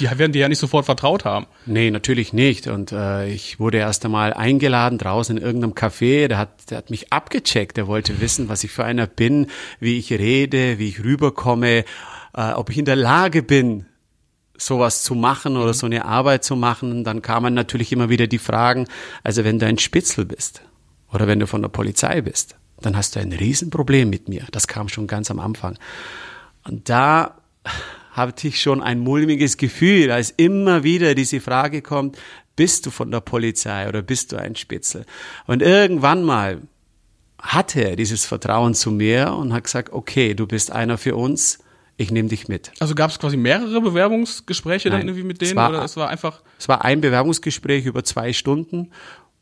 die 0.00 0.10
werden 0.18 0.32
dir 0.32 0.40
ja 0.40 0.48
nicht 0.48 0.58
sofort 0.58 0.86
vertraut 0.86 1.24
haben. 1.24 1.46
Nee, 1.66 1.92
natürlich 1.92 2.32
nicht. 2.32 2.66
Und 2.66 2.90
äh, 2.90 3.28
ich 3.28 3.60
wurde 3.60 3.78
erst 3.78 4.04
einmal 4.04 4.32
eingeladen 4.32 4.98
draußen 4.98 5.36
in 5.36 5.42
irgendeinem 5.42 5.74
Café. 5.74 6.26
Der 6.26 6.38
hat, 6.38 6.70
der 6.70 6.78
hat 6.78 6.90
mich 6.90 7.12
abgecheckt. 7.12 7.76
Der 7.76 7.86
wollte 7.86 8.20
wissen, 8.20 8.48
was 8.48 8.64
ich 8.64 8.72
für 8.72 8.84
einer 8.84 9.06
bin, 9.06 9.46
wie 9.78 9.98
ich 9.98 10.12
rede, 10.12 10.80
wie 10.80 10.88
ich 10.88 11.04
rüberkomme, 11.04 11.84
äh, 12.34 12.52
ob 12.52 12.70
ich 12.70 12.78
in 12.78 12.84
der 12.84 12.96
Lage 12.96 13.44
bin, 13.44 13.86
sowas 14.60 15.02
zu 15.02 15.14
machen 15.14 15.56
oder 15.56 15.74
so 15.74 15.86
eine 15.86 16.04
Arbeit 16.04 16.44
zu 16.44 16.56
machen. 16.56 17.04
Dann 17.04 17.22
kamen 17.22 17.54
natürlich 17.54 17.92
immer 17.92 18.08
wieder 18.08 18.26
die 18.26 18.38
Fragen, 18.38 18.86
also 19.24 19.44
wenn 19.44 19.58
du 19.58 19.66
ein 19.66 19.78
Spitzel 19.78 20.24
bist 20.24 20.62
oder 21.12 21.26
wenn 21.26 21.40
du 21.40 21.46
von 21.46 21.62
der 21.62 21.68
Polizei 21.68 22.20
bist, 22.20 22.56
dann 22.80 22.96
hast 22.96 23.16
du 23.16 23.20
ein 23.20 23.32
Riesenproblem 23.32 24.08
mit 24.08 24.28
mir. 24.28 24.46
Das 24.52 24.68
kam 24.68 24.88
schon 24.88 25.06
ganz 25.06 25.30
am 25.30 25.38
Anfang. 25.38 25.78
Und 26.64 26.88
da 26.88 27.36
hatte 28.12 28.48
ich 28.48 28.60
schon 28.60 28.82
ein 28.82 29.00
mulmiges 29.00 29.56
Gefühl, 29.56 30.10
als 30.10 30.30
immer 30.30 30.82
wieder 30.82 31.14
diese 31.14 31.40
Frage 31.40 31.82
kommt, 31.82 32.18
bist 32.56 32.84
du 32.84 32.90
von 32.90 33.10
der 33.10 33.20
Polizei 33.20 33.88
oder 33.88 34.02
bist 34.02 34.32
du 34.32 34.36
ein 34.36 34.56
Spitzel? 34.56 35.06
Und 35.46 35.62
irgendwann 35.62 36.22
mal 36.22 36.60
hatte 37.40 37.82
er 37.82 37.96
dieses 37.96 38.26
Vertrauen 38.26 38.74
zu 38.74 38.90
mir 38.90 39.32
und 39.32 39.52
hat 39.52 39.64
gesagt, 39.64 39.92
okay, 39.92 40.34
du 40.34 40.46
bist 40.46 40.70
einer 40.70 40.98
für 40.98 41.16
uns, 41.16 41.60
ich 42.00 42.10
nehme 42.10 42.30
dich 42.30 42.48
mit. 42.48 42.72
Also 42.80 42.94
gab 42.94 43.10
es 43.10 43.18
quasi 43.18 43.36
mehrere 43.36 43.78
Bewerbungsgespräche 43.82 44.88
Nein, 44.88 45.00
dann 45.00 45.08
irgendwie 45.08 45.26
mit 45.26 45.42
denen? 45.42 45.56
War, 45.56 45.68
oder 45.68 45.84
es 45.84 45.98
war 45.98 46.08
einfach. 46.08 46.40
Es 46.58 46.66
war 46.66 46.82
ein 46.82 47.02
Bewerbungsgespräch 47.02 47.84
über 47.84 48.02
zwei 48.04 48.32
Stunden 48.32 48.90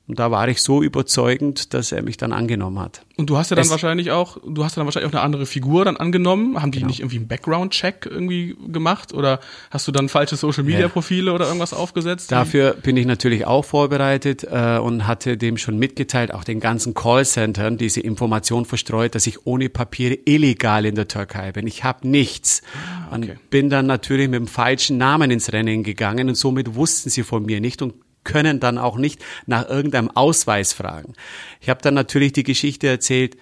und 0.09 0.19
da 0.19 0.31
war 0.31 0.49
ich 0.49 0.63
so 0.63 0.83
überzeugend, 0.83 1.75
dass 1.75 1.93
er 1.93 2.03
mich 2.03 2.17
dann 2.17 2.33
angenommen 2.33 2.79
hat. 2.79 3.03
Und 3.19 3.29
du 3.29 3.37
hast 3.37 3.51
ja 3.51 3.57
dann 3.57 3.67
es 3.67 3.71
wahrscheinlich 3.71 4.11
auch, 4.11 4.39
du 4.47 4.65
hast 4.65 4.75
ja 4.75 4.81
dann 4.81 4.87
wahrscheinlich 4.87 5.11
auch 5.11 5.15
eine 5.15 5.23
andere 5.23 5.45
Figur 5.45 5.85
dann 5.85 5.99
angenommen. 5.99 6.61
Haben 6.63 6.73
die 6.73 6.79
genau. 6.79 6.89
nicht 6.89 7.01
irgendwie 7.01 7.19
einen 7.19 7.29
Background-Check 7.29 8.09
irgendwie 8.11 8.57
gemacht? 8.69 9.13
Oder 9.13 9.39
hast 9.71 9.87
du 9.87 9.93
dann 9.93 10.09
falsche 10.09 10.37
Social-Media-Profile 10.37 11.27
ja. 11.27 11.35
oder 11.35 11.45
irgendwas 11.45 11.75
aufgesetzt? 11.75 12.33
Dafür 12.33 12.73
bin 12.73 12.97
ich 12.97 13.05
natürlich 13.05 13.45
auch 13.45 13.67
vorbereitet 13.67 14.45
äh, 14.51 14.79
und 14.79 15.07
hatte 15.07 15.37
dem 15.37 15.59
schon 15.59 15.79
mitgeteilt, 15.79 16.33
auch 16.33 16.45
den 16.45 16.59
ganzen 16.59 16.95
Callcentern 16.95 17.77
diese 17.77 18.01
Information 18.01 18.65
verstreut, 18.65 19.15
dass 19.15 19.27
ich 19.27 19.47
ohne 19.47 19.69
Papiere 19.69 20.17
illegal 20.25 20.87
in 20.87 20.95
der 20.95 21.09
Türkei 21.09 21.53
bin. 21.53 21.67
Ich 21.67 21.85
habe 21.85 22.09
nichts. 22.09 22.63
Ah, 22.73 23.15
okay. 23.15 23.33
Und 23.33 23.51
bin 23.51 23.69
dann 23.69 23.85
natürlich 23.85 24.29
mit 24.31 24.41
dem 24.41 24.47
falschen 24.47 24.97
Namen 24.97 25.31
ins 25.31 25.53
Rennen 25.53 25.83
gegangen 25.83 26.31
und 26.31 26.35
somit 26.35 26.77
wussten 26.77 27.11
sie 27.11 27.25
von 27.25 27.45
mir 27.45 27.61
nicht 27.61 27.83
und 27.83 27.93
können 28.29 28.61
dann 28.61 28.79
auch 28.79 28.97
nicht 28.97 29.21
nach 29.47 29.69
irgendeinem 29.69 30.11
Ausweis 30.11 30.73
fragen. 30.73 31.15
Ich 31.61 31.69
habe 31.69 31.83
dann 31.83 31.95
natürlich 31.95 32.33
die 32.33 32.45
Geschichte 32.45 32.87
erzählt, 32.87 33.37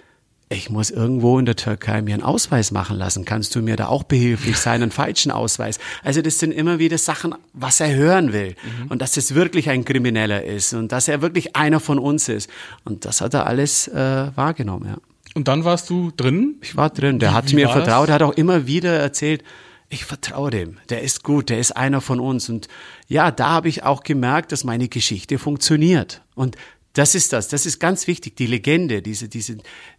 ich 0.48 0.70
muss 0.70 0.92
irgendwo 0.92 1.40
in 1.40 1.44
der 1.44 1.56
Türkei 1.56 2.02
mir 2.02 2.14
einen 2.14 2.22
Ausweis 2.22 2.70
machen 2.70 2.96
lassen. 2.96 3.24
Kannst 3.24 3.56
du 3.56 3.62
mir 3.62 3.74
da 3.74 3.88
auch 3.88 4.04
behilflich 4.04 4.56
sein, 4.56 4.80
einen 4.80 4.92
falschen 4.92 5.32
Ausweis? 5.32 5.80
Also 6.04 6.22
das 6.22 6.38
sind 6.38 6.52
immer 6.52 6.78
wieder 6.78 6.98
Sachen, 6.98 7.34
was 7.52 7.80
er 7.80 7.92
hören 7.92 8.32
will. 8.32 8.54
Mhm. 8.62 8.86
Und 8.86 9.02
dass 9.02 9.16
es 9.16 9.34
wirklich 9.34 9.68
ein 9.70 9.84
Krimineller 9.84 10.44
ist 10.44 10.72
und 10.72 10.92
dass 10.92 11.08
er 11.08 11.20
wirklich 11.20 11.56
einer 11.56 11.80
von 11.80 11.98
uns 11.98 12.28
ist. 12.28 12.48
Und 12.84 13.04
das 13.04 13.20
hat 13.20 13.34
er 13.34 13.48
alles 13.48 13.88
äh, 13.88 14.30
wahrgenommen, 14.36 14.86
ja. 14.88 14.96
Und 15.34 15.48
dann 15.48 15.64
warst 15.64 15.90
du 15.90 16.12
drin? 16.16 16.54
Ich 16.62 16.76
war 16.76 16.88
drin. 16.90 17.18
Der 17.18 17.30
wie, 17.30 17.34
hat 17.34 17.50
wie 17.50 17.56
mir 17.56 17.68
vertraut, 17.68 18.08
der 18.08 18.14
hat 18.14 18.22
auch 18.22 18.32
immer 18.32 18.66
wieder 18.66 18.96
erzählt, 18.96 19.42
ich 19.88 20.04
vertraue 20.04 20.50
dem, 20.50 20.78
der 20.88 21.02
ist 21.02 21.22
gut, 21.22 21.48
der 21.48 21.58
ist 21.58 21.72
einer 21.72 22.00
von 22.00 22.20
uns. 22.20 22.48
Und 22.48 22.68
ja, 23.08 23.30
da 23.30 23.50
habe 23.50 23.68
ich 23.68 23.84
auch 23.84 24.02
gemerkt, 24.02 24.52
dass 24.52 24.64
meine 24.64 24.88
Geschichte 24.88 25.38
funktioniert. 25.38 26.22
Und 26.34 26.56
das 26.92 27.14
ist 27.14 27.32
das, 27.32 27.48
das 27.48 27.66
ist 27.66 27.78
ganz 27.78 28.06
wichtig. 28.06 28.36
Die 28.36 28.46
Legende, 28.46 29.02
diese, 29.02 29.28
diese, 29.28 29.58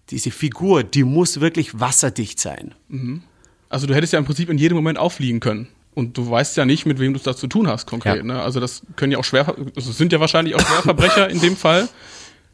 diese 0.10 0.32
Figur, 0.32 0.84
die 0.84 1.03
muss 1.03 1.39
wirklich 1.39 1.79
wasserdicht 1.79 2.39
sein. 2.39 2.74
Mhm. 2.89 3.24
Also 3.70 3.88
du 3.88 3.94
hättest 3.94 4.13
ja 4.13 4.20
im 4.20 4.25
Prinzip 4.25 4.50
in 4.50 4.58
jedem 4.58 4.75
Moment 4.75 4.98
auffliegen 4.98 5.39
können. 5.39 5.67
Und 5.94 6.17
du 6.17 6.29
weißt 6.29 6.58
ja 6.58 6.65
nicht, 6.65 6.86
mit 6.86 7.00
wem 7.00 7.13
du 7.13 7.20
das 7.20 7.38
zu 7.38 7.48
tun 7.48 7.67
hast 7.67 7.88
konkret. 7.88 8.17
Ja. 8.17 8.24
Ne? 8.24 8.41
Also 8.41 8.60
das 8.60 8.84
können 8.96 9.12
ja 9.12 9.17
auch 9.17 9.24
schwer, 9.24 9.56
also 9.75 9.91
sind 9.91 10.13
ja 10.13 10.20
wahrscheinlich 10.20 10.56
auch 10.56 10.60
Schwerverbrecher 10.60 11.29
in 11.32 11.39
dem 11.39 11.56
Fall. 11.56 11.89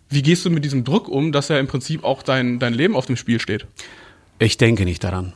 Wie 0.09 0.21
gehst 0.21 0.45
du 0.45 0.49
mit 0.49 0.63
diesem 0.63 0.83
Druck 0.83 1.09
um, 1.09 1.31
dass 1.31 1.49
ja 1.49 1.59
im 1.59 1.67
Prinzip 1.67 2.03
auch 2.03 2.23
dein, 2.23 2.59
dein 2.59 2.73
Leben 2.73 2.95
auf 2.95 3.05
dem 3.05 3.17
Spiel 3.17 3.39
steht? 3.39 3.65
Ich 4.39 4.57
denke 4.57 4.85
nicht 4.85 5.03
daran. 5.03 5.33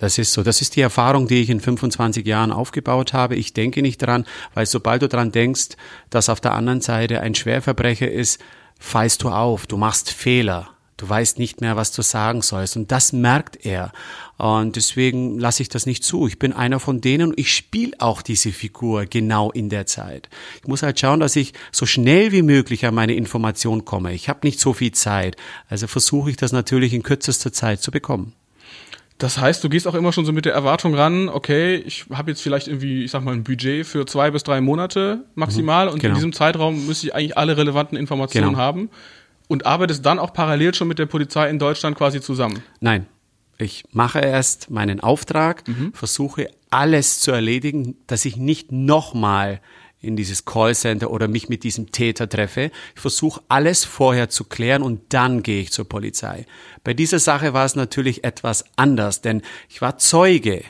Das 0.00 0.16
ist 0.16 0.32
so. 0.32 0.42
Das 0.42 0.62
ist 0.62 0.76
die 0.76 0.80
Erfahrung, 0.80 1.28
die 1.28 1.42
ich 1.42 1.50
in 1.50 1.60
25 1.60 2.26
Jahren 2.26 2.52
aufgebaut 2.52 3.12
habe. 3.12 3.36
Ich 3.36 3.52
denke 3.52 3.82
nicht 3.82 3.98
dran, 3.98 4.24
weil 4.54 4.64
sobald 4.64 5.02
du 5.02 5.08
dran 5.08 5.30
denkst, 5.30 5.76
dass 6.08 6.30
auf 6.30 6.40
der 6.40 6.54
anderen 6.54 6.80
Seite 6.80 7.20
ein 7.20 7.34
Schwerverbrecher 7.34 8.10
ist, 8.10 8.40
fallst 8.78 9.22
du 9.22 9.28
auf. 9.28 9.66
Du 9.66 9.76
machst 9.76 10.10
Fehler. 10.10 10.70
Du 10.96 11.08
weißt 11.08 11.38
nicht 11.38 11.60
mehr, 11.60 11.76
was 11.76 11.92
du 11.92 12.00
sagen 12.00 12.40
sollst. 12.40 12.76
Und 12.76 12.90
das 12.90 13.12
merkt 13.12 13.64
er. 13.64 13.92
Und 14.38 14.76
deswegen 14.76 15.38
lasse 15.38 15.62
ich 15.62 15.68
das 15.68 15.84
nicht 15.84 16.02
zu. 16.02 16.26
Ich 16.26 16.38
bin 16.38 16.54
einer 16.54 16.80
von 16.80 17.02
denen 17.02 17.28
und 17.28 17.38
ich 17.38 17.54
spiele 17.54 17.92
auch 17.98 18.22
diese 18.22 18.52
Figur 18.52 19.04
genau 19.04 19.50
in 19.50 19.68
der 19.68 19.84
Zeit. 19.84 20.30
Ich 20.62 20.66
muss 20.66 20.82
halt 20.82 20.98
schauen, 20.98 21.20
dass 21.20 21.36
ich 21.36 21.52
so 21.72 21.84
schnell 21.84 22.32
wie 22.32 22.42
möglich 22.42 22.86
an 22.86 22.94
meine 22.94 23.14
Information 23.14 23.84
komme. 23.84 24.14
Ich 24.14 24.30
habe 24.30 24.40
nicht 24.46 24.60
so 24.60 24.72
viel 24.72 24.92
Zeit. 24.92 25.36
Also 25.68 25.86
versuche 25.86 26.30
ich 26.30 26.38
das 26.38 26.52
natürlich 26.52 26.94
in 26.94 27.02
kürzester 27.02 27.52
Zeit 27.52 27.82
zu 27.82 27.90
bekommen. 27.90 28.32
Das 29.20 29.38
heißt, 29.38 29.62
du 29.62 29.68
gehst 29.68 29.86
auch 29.86 29.94
immer 29.94 30.14
schon 30.14 30.24
so 30.24 30.32
mit 30.32 30.46
der 30.46 30.54
Erwartung 30.54 30.94
ran, 30.94 31.28
okay, 31.28 31.74
ich 31.74 32.06
habe 32.10 32.30
jetzt 32.30 32.40
vielleicht 32.40 32.68
irgendwie, 32.68 33.04
ich 33.04 33.10
sag 33.10 33.22
mal, 33.22 33.34
ein 33.34 33.44
Budget 33.44 33.86
für 33.86 34.06
zwei 34.06 34.30
bis 34.30 34.44
drei 34.44 34.62
Monate 34.62 35.26
maximal 35.34 35.86
mhm, 35.86 35.92
und 35.92 35.98
genau. 36.00 36.12
in 36.12 36.14
diesem 36.14 36.32
Zeitraum 36.32 36.86
müsste 36.86 37.06
ich 37.06 37.14
eigentlich 37.14 37.36
alle 37.36 37.58
relevanten 37.58 37.98
Informationen 37.98 38.52
genau. 38.52 38.58
haben. 38.58 38.88
Und 39.46 39.66
arbeitest 39.66 40.06
dann 40.06 40.18
auch 40.18 40.32
parallel 40.32 40.74
schon 40.74 40.88
mit 40.88 40.98
der 40.98 41.04
Polizei 41.04 41.50
in 41.50 41.58
Deutschland 41.58 41.98
quasi 41.98 42.22
zusammen? 42.22 42.62
Nein. 42.80 43.06
Ich 43.58 43.84
mache 43.92 44.20
erst 44.20 44.70
meinen 44.70 45.00
Auftrag, 45.00 45.68
mhm. 45.68 45.92
versuche 45.92 46.48
alles 46.70 47.20
zu 47.20 47.30
erledigen, 47.30 47.96
dass 48.06 48.24
ich 48.24 48.38
nicht 48.38 48.72
nochmal 48.72 49.60
in 50.00 50.16
dieses 50.16 50.44
Callcenter 50.44 51.10
oder 51.10 51.28
mich 51.28 51.48
mit 51.48 51.62
diesem 51.62 51.92
Täter 51.92 52.28
treffe. 52.28 52.70
Ich 52.94 53.00
versuche 53.00 53.42
alles 53.48 53.84
vorher 53.84 54.28
zu 54.30 54.44
klären 54.44 54.82
und 54.82 55.12
dann 55.12 55.42
gehe 55.42 55.60
ich 55.60 55.72
zur 55.72 55.88
Polizei. 55.88 56.46
Bei 56.84 56.94
dieser 56.94 57.18
Sache 57.18 57.52
war 57.52 57.64
es 57.64 57.76
natürlich 57.76 58.24
etwas 58.24 58.64
anders, 58.76 59.20
denn 59.20 59.42
ich 59.68 59.82
war 59.82 59.98
Zeuge 59.98 60.62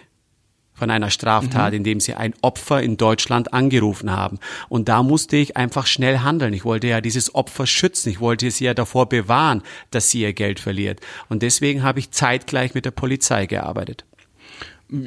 von 0.80 0.90
einer 0.90 1.10
Straftat, 1.10 1.72
mhm. 1.72 1.76
indem 1.76 2.00
sie 2.00 2.14
ein 2.14 2.34
Opfer 2.40 2.82
in 2.82 2.96
Deutschland 2.96 3.52
angerufen 3.52 4.10
haben. 4.10 4.38
Und 4.68 4.88
da 4.88 5.02
musste 5.02 5.36
ich 5.36 5.56
einfach 5.56 5.86
schnell 5.86 6.20
handeln. 6.20 6.54
Ich 6.54 6.64
wollte 6.64 6.88
ja 6.88 7.02
dieses 7.02 7.34
Opfer 7.34 7.66
schützen. 7.66 8.08
Ich 8.08 8.18
wollte 8.18 8.50
sie 8.50 8.64
ja 8.64 8.72
davor 8.72 9.08
bewahren, 9.08 9.62
dass 9.90 10.08
sie 10.10 10.22
ihr 10.22 10.32
Geld 10.32 10.58
verliert. 10.58 11.00
Und 11.28 11.42
deswegen 11.42 11.82
habe 11.82 11.98
ich 11.98 12.10
zeitgleich 12.10 12.74
mit 12.74 12.86
der 12.86 12.92
Polizei 12.92 13.44
gearbeitet. 13.44 14.06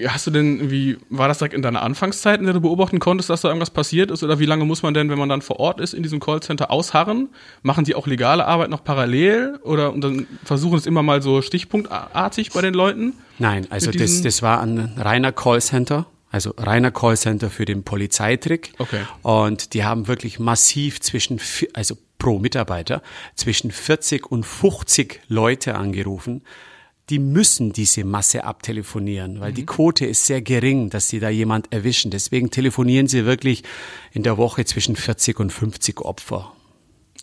Hast 0.07 0.27
du 0.27 0.31
denn, 0.31 0.71
wie 0.71 0.97
war 1.09 1.27
das 1.27 1.39
direkt 1.39 1.53
in 1.53 1.61
deiner 1.61 1.81
Anfangszeit, 1.81 2.39
in 2.39 2.45
der 2.45 2.53
du 2.53 2.61
beobachten 2.61 2.99
konntest, 2.99 3.29
dass 3.29 3.41
da 3.41 3.49
irgendwas 3.49 3.69
passiert 3.69 4.11
ist? 4.11 4.23
Oder 4.23 4.39
wie 4.39 4.45
lange 4.45 4.63
muss 4.63 4.81
man 4.81 4.93
denn, 4.93 5.09
wenn 5.09 5.19
man 5.19 5.27
dann 5.27 5.41
vor 5.41 5.59
Ort 5.59 5.81
ist, 5.81 5.93
in 5.93 6.03
diesem 6.03 6.19
Callcenter 6.19 6.71
ausharren? 6.71 7.29
Machen 7.63 7.83
die 7.83 7.95
auch 7.95 8.07
legale 8.07 8.45
Arbeit 8.45 8.69
noch 8.69 8.83
parallel? 8.83 9.59
Oder 9.63 9.91
und 9.91 10.01
dann 10.01 10.27
versuchen 10.45 10.77
es 10.77 10.85
immer 10.85 11.03
mal 11.03 11.21
so 11.21 11.41
stichpunktartig 11.41 12.51
bei 12.51 12.61
den 12.61 12.73
Leuten? 12.73 13.13
Nein, 13.39 13.67
also 13.69 13.91
das, 13.91 14.21
das 14.21 14.41
war 14.41 14.61
ein 14.61 14.93
reiner 14.97 15.31
Callcenter. 15.31 16.05
Also 16.31 16.53
reiner 16.57 16.89
Callcenter 16.89 17.49
für 17.51 17.65
den 17.65 17.83
Polizeitrick. 17.83 18.73
Okay. 18.79 19.01
Und 19.21 19.73
die 19.73 19.83
haben 19.83 20.07
wirklich 20.07 20.39
massiv 20.39 20.99
zwischen, 20.99 21.39
also 21.73 21.95
pro 22.17 22.39
Mitarbeiter, 22.39 23.03
zwischen 23.35 23.69
40 23.69 24.31
und 24.31 24.45
50 24.45 25.21
Leute 25.27 25.75
angerufen 25.75 26.41
die 27.09 27.19
müssen 27.19 27.73
diese 27.73 28.05
Masse 28.05 28.45
abtelefonieren, 28.45 29.39
weil 29.39 29.51
mhm. 29.51 29.55
die 29.55 29.65
Quote 29.65 30.05
ist 30.05 30.25
sehr 30.25 30.41
gering, 30.41 30.89
dass 30.89 31.09
sie 31.09 31.19
da 31.19 31.29
jemand 31.29 31.71
erwischen. 31.73 32.11
Deswegen 32.11 32.49
telefonieren 32.49 33.07
sie 33.07 33.25
wirklich 33.25 33.63
in 34.11 34.23
der 34.23 34.37
Woche 34.37 34.65
zwischen 34.65 34.95
40 34.95 35.39
und 35.39 35.51
50 35.51 36.01
Opfer. 36.01 36.53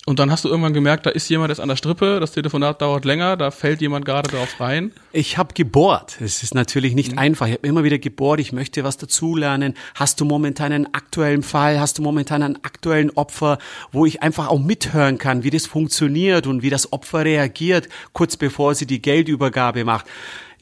Und 0.07 0.19
dann 0.19 0.31
hast 0.31 0.45
du 0.45 0.49
irgendwann 0.49 0.73
gemerkt, 0.73 1.05
da 1.05 1.11
ist 1.11 1.29
jemand 1.29 1.51
jetzt 1.51 1.61
an 1.61 1.69
der 1.69 1.77
Strippe, 1.77 2.21
das 2.21 2.33
Telefonat 2.33 2.81
dauert 2.81 3.05
länger, 3.05 3.37
da 3.37 3.51
fällt 3.51 3.83
jemand 3.83 4.07
gerade 4.07 4.31
drauf 4.31 4.59
rein. 4.59 4.93
Ich 5.13 5.37
habe 5.37 5.53
gebohrt. 5.53 6.17
Es 6.23 6.43
ist 6.43 6.55
natürlich 6.55 6.95
nicht 6.95 7.13
mhm. 7.13 7.19
einfach. 7.19 7.47
Ich 7.47 7.53
habe 7.53 7.67
immer 7.67 7.85
wieder 7.85 7.99
gebohrt, 7.99 8.41
ich 8.41 8.53
möchte 8.53 8.83
was 8.83 8.97
dazulernen. 8.97 9.75
Hast 9.95 10.19
du 10.19 10.25
momentan 10.25 10.73
einen 10.73 10.95
aktuellen 10.95 11.43
Fall? 11.43 11.79
Hast 11.79 11.99
du 11.99 12.03
momentan 12.03 12.43
einen 12.43 12.57
aktuellen 12.65 13.11
Opfer, 13.11 13.59
wo 13.93 14.07
ich 14.07 14.23
einfach 14.23 14.49
auch 14.49 14.59
mithören 14.59 15.19
kann, 15.19 15.45
wie 15.45 15.51
das 15.51 15.67
funktioniert 15.67 16.47
und 16.47 16.63
wie 16.63 16.71
das 16.71 16.95
Opfer 16.95 17.27
reagiert, 17.27 17.91
kurz 18.15 18.39
bevor 18.39 18.75
sie 18.75 18.87
die 18.87 19.03
Geldübergabe 19.03 19.85
macht. 19.85 20.07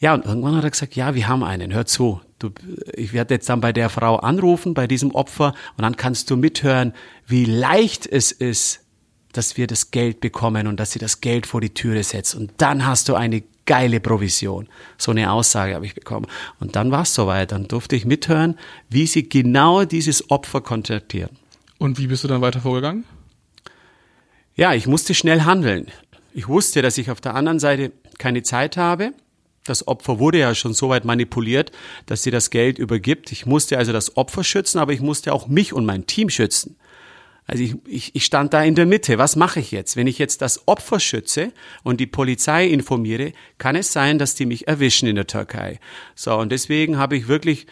Ja, 0.00 0.14
und 0.14 0.26
irgendwann 0.26 0.57
hat 0.57 0.64
er 0.64 0.71
gesagt, 0.71 0.97
ja, 0.97 1.14
wir 1.14 1.28
haben 1.28 1.45
einen, 1.45 1.73
hör 1.73 1.87
zu. 1.87 2.21
Du, 2.40 2.50
ich 2.92 3.12
werde 3.12 3.35
jetzt 3.35 3.49
dann 3.49 3.61
bei 3.61 3.73
der 3.73 3.88
Frau 3.88 4.16
anrufen, 4.16 4.75
bei 4.75 4.87
diesem 4.87 5.12
Opfer, 5.12 5.54
und 5.76 5.83
dann 5.83 5.97
kannst 5.97 6.30
du 6.30 6.37
mithören, 6.37 6.92
wie 7.26 7.45
leicht 7.45 8.07
es 8.07 8.30
ist, 8.30 8.85
dass 9.32 9.56
wir 9.56 9.66
das 9.66 9.90
Geld 9.90 10.20
bekommen 10.20 10.66
und 10.66 10.78
dass 10.78 10.92
sie 10.92 10.99
das 10.99 11.20
Geld 11.20 11.47
vor 11.47 11.61
die 11.61 11.75
Türe 11.75 12.02
setzt. 12.02 12.35
Und 12.35 12.52
dann 12.58 12.87
hast 12.87 13.08
du 13.08 13.14
eine 13.14 13.42
geile 13.66 14.00
Provision. 14.00 14.66
So 14.97 15.11
eine 15.11 15.30
Aussage 15.30 15.75
habe 15.75 15.85
ich 15.85 15.94
bekommen. 15.94 16.26
Und 16.58 16.75
dann 16.75 16.90
war 16.90 17.02
es 17.02 17.14
soweit. 17.14 17.52
Dann 17.52 17.68
durfte 17.68 17.97
ich 17.97 18.06
mithören, 18.06 18.58
wie 18.88 19.06
sie 19.06 19.28
genau 19.28 19.85
dieses 19.85 20.30
Opfer 20.30 20.62
kontaktieren. 20.62 21.37
Und 21.78 21.99
wie 21.99 22.06
bist 22.06 22.25
du 22.25 22.28
dann 22.28 22.40
weiter 22.40 22.61
vorgegangen? 22.61 23.04
Ja, 24.56 24.75
ich 24.75 24.87
musste 24.87 25.14
schnell 25.14 25.42
handeln. 25.42 25.87
Ich 26.32 26.49
wusste, 26.49 26.82
dass 26.82 26.99
ich 26.99 27.11
auf 27.11 27.20
der 27.20 27.35
anderen 27.35 27.61
Seite 27.61 27.92
keine 28.18 28.42
Zeit 28.42 28.76
habe. 28.76 29.12
Das 29.64 29.87
Opfer 29.87 30.18
wurde 30.18 30.38
ja 30.38 30.54
schon 30.54 30.73
so 30.73 30.88
weit 30.88 31.04
manipuliert, 31.04 31.70
dass 32.06 32.23
sie 32.23 32.30
das 32.30 32.50
Geld 32.50 32.78
übergibt. 32.78 33.30
Ich 33.32 33.44
musste 33.44 33.76
also 33.76 33.92
das 33.92 34.16
Opfer 34.16 34.42
schützen, 34.44 34.78
aber 34.78 34.94
ich 34.94 35.00
musste 35.00 35.32
auch 35.35 35.47
mich 35.47 35.75
und 35.75 35.85
mein 35.85 36.06
Team 36.06 36.30
schützen. 36.30 36.76
Also 37.49 37.64
ich, 37.64 37.76
ich, 37.87 38.14
ich 38.14 38.25
stand 38.26 38.52
da 38.52 38.62
in 38.62 38.75
der 38.75 38.85
Mitte. 38.85 39.17
Was 39.17 39.35
mache 39.35 39.59
ich 39.59 39.71
jetzt? 39.71 39.97
Wenn 39.97 40.07
ich 40.07 40.19
jetzt 40.19 40.43
das 40.43 40.69
Opfer 40.69 41.00
schütze 41.00 41.50
und 41.83 41.99
die 41.99 42.07
Polizei 42.07 42.67
informiere, 42.67 43.33
kann 43.57 43.75
es 43.75 43.90
sein, 43.90 44.19
dass 44.19 44.35
die 44.35 44.45
mich 44.45 44.69
erwischen 44.69 45.09
in 45.09 45.17
der 45.17 45.26
Türkei. 45.26 45.81
So, 46.14 46.37
und 46.37 46.52
deswegen 46.52 46.99
habe 46.99 47.17
ich 47.17 47.26
wirklich 47.26 47.67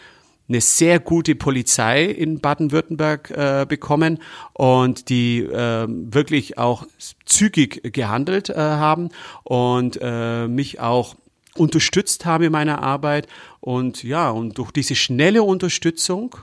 eine 0.49 0.63
sehr 0.63 0.99
gute 0.99 1.35
Polizei 1.35 2.05
in 2.05 2.41
Baden-Württemberg 2.41 3.31
äh, 3.31 3.67
bekommen 3.69 4.19
und 4.55 5.11
die 5.11 5.41
äh, 5.41 5.87
wirklich 5.89 6.57
auch 6.57 6.87
zügig 7.27 7.93
gehandelt 7.93 8.49
äh, 8.49 8.55
haben 8.55 9.11
und 9.45 9.99
äh, 10.01 10.49
mich 10.49 10.81
auch 10.81 11.17
unterstützt 11.55 12.25
haben 12.25 12.45
in 12.45 12.53
meiner 12.53 12.83
Arbeit. 12.83 13.27
Und 13.61 14.03
ja, 14.03 14.31
und 14.31 14.57
durch 14.57 14.71
diese 14.71 14.95
schnelle 14.95 15.43
Unterstützung 15.43 16.35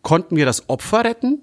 konnten 0.00 0.36
wir 0.36 0.46
das 0.46 0.70
Opfer 0.70 1.04
retten 1.04 1.42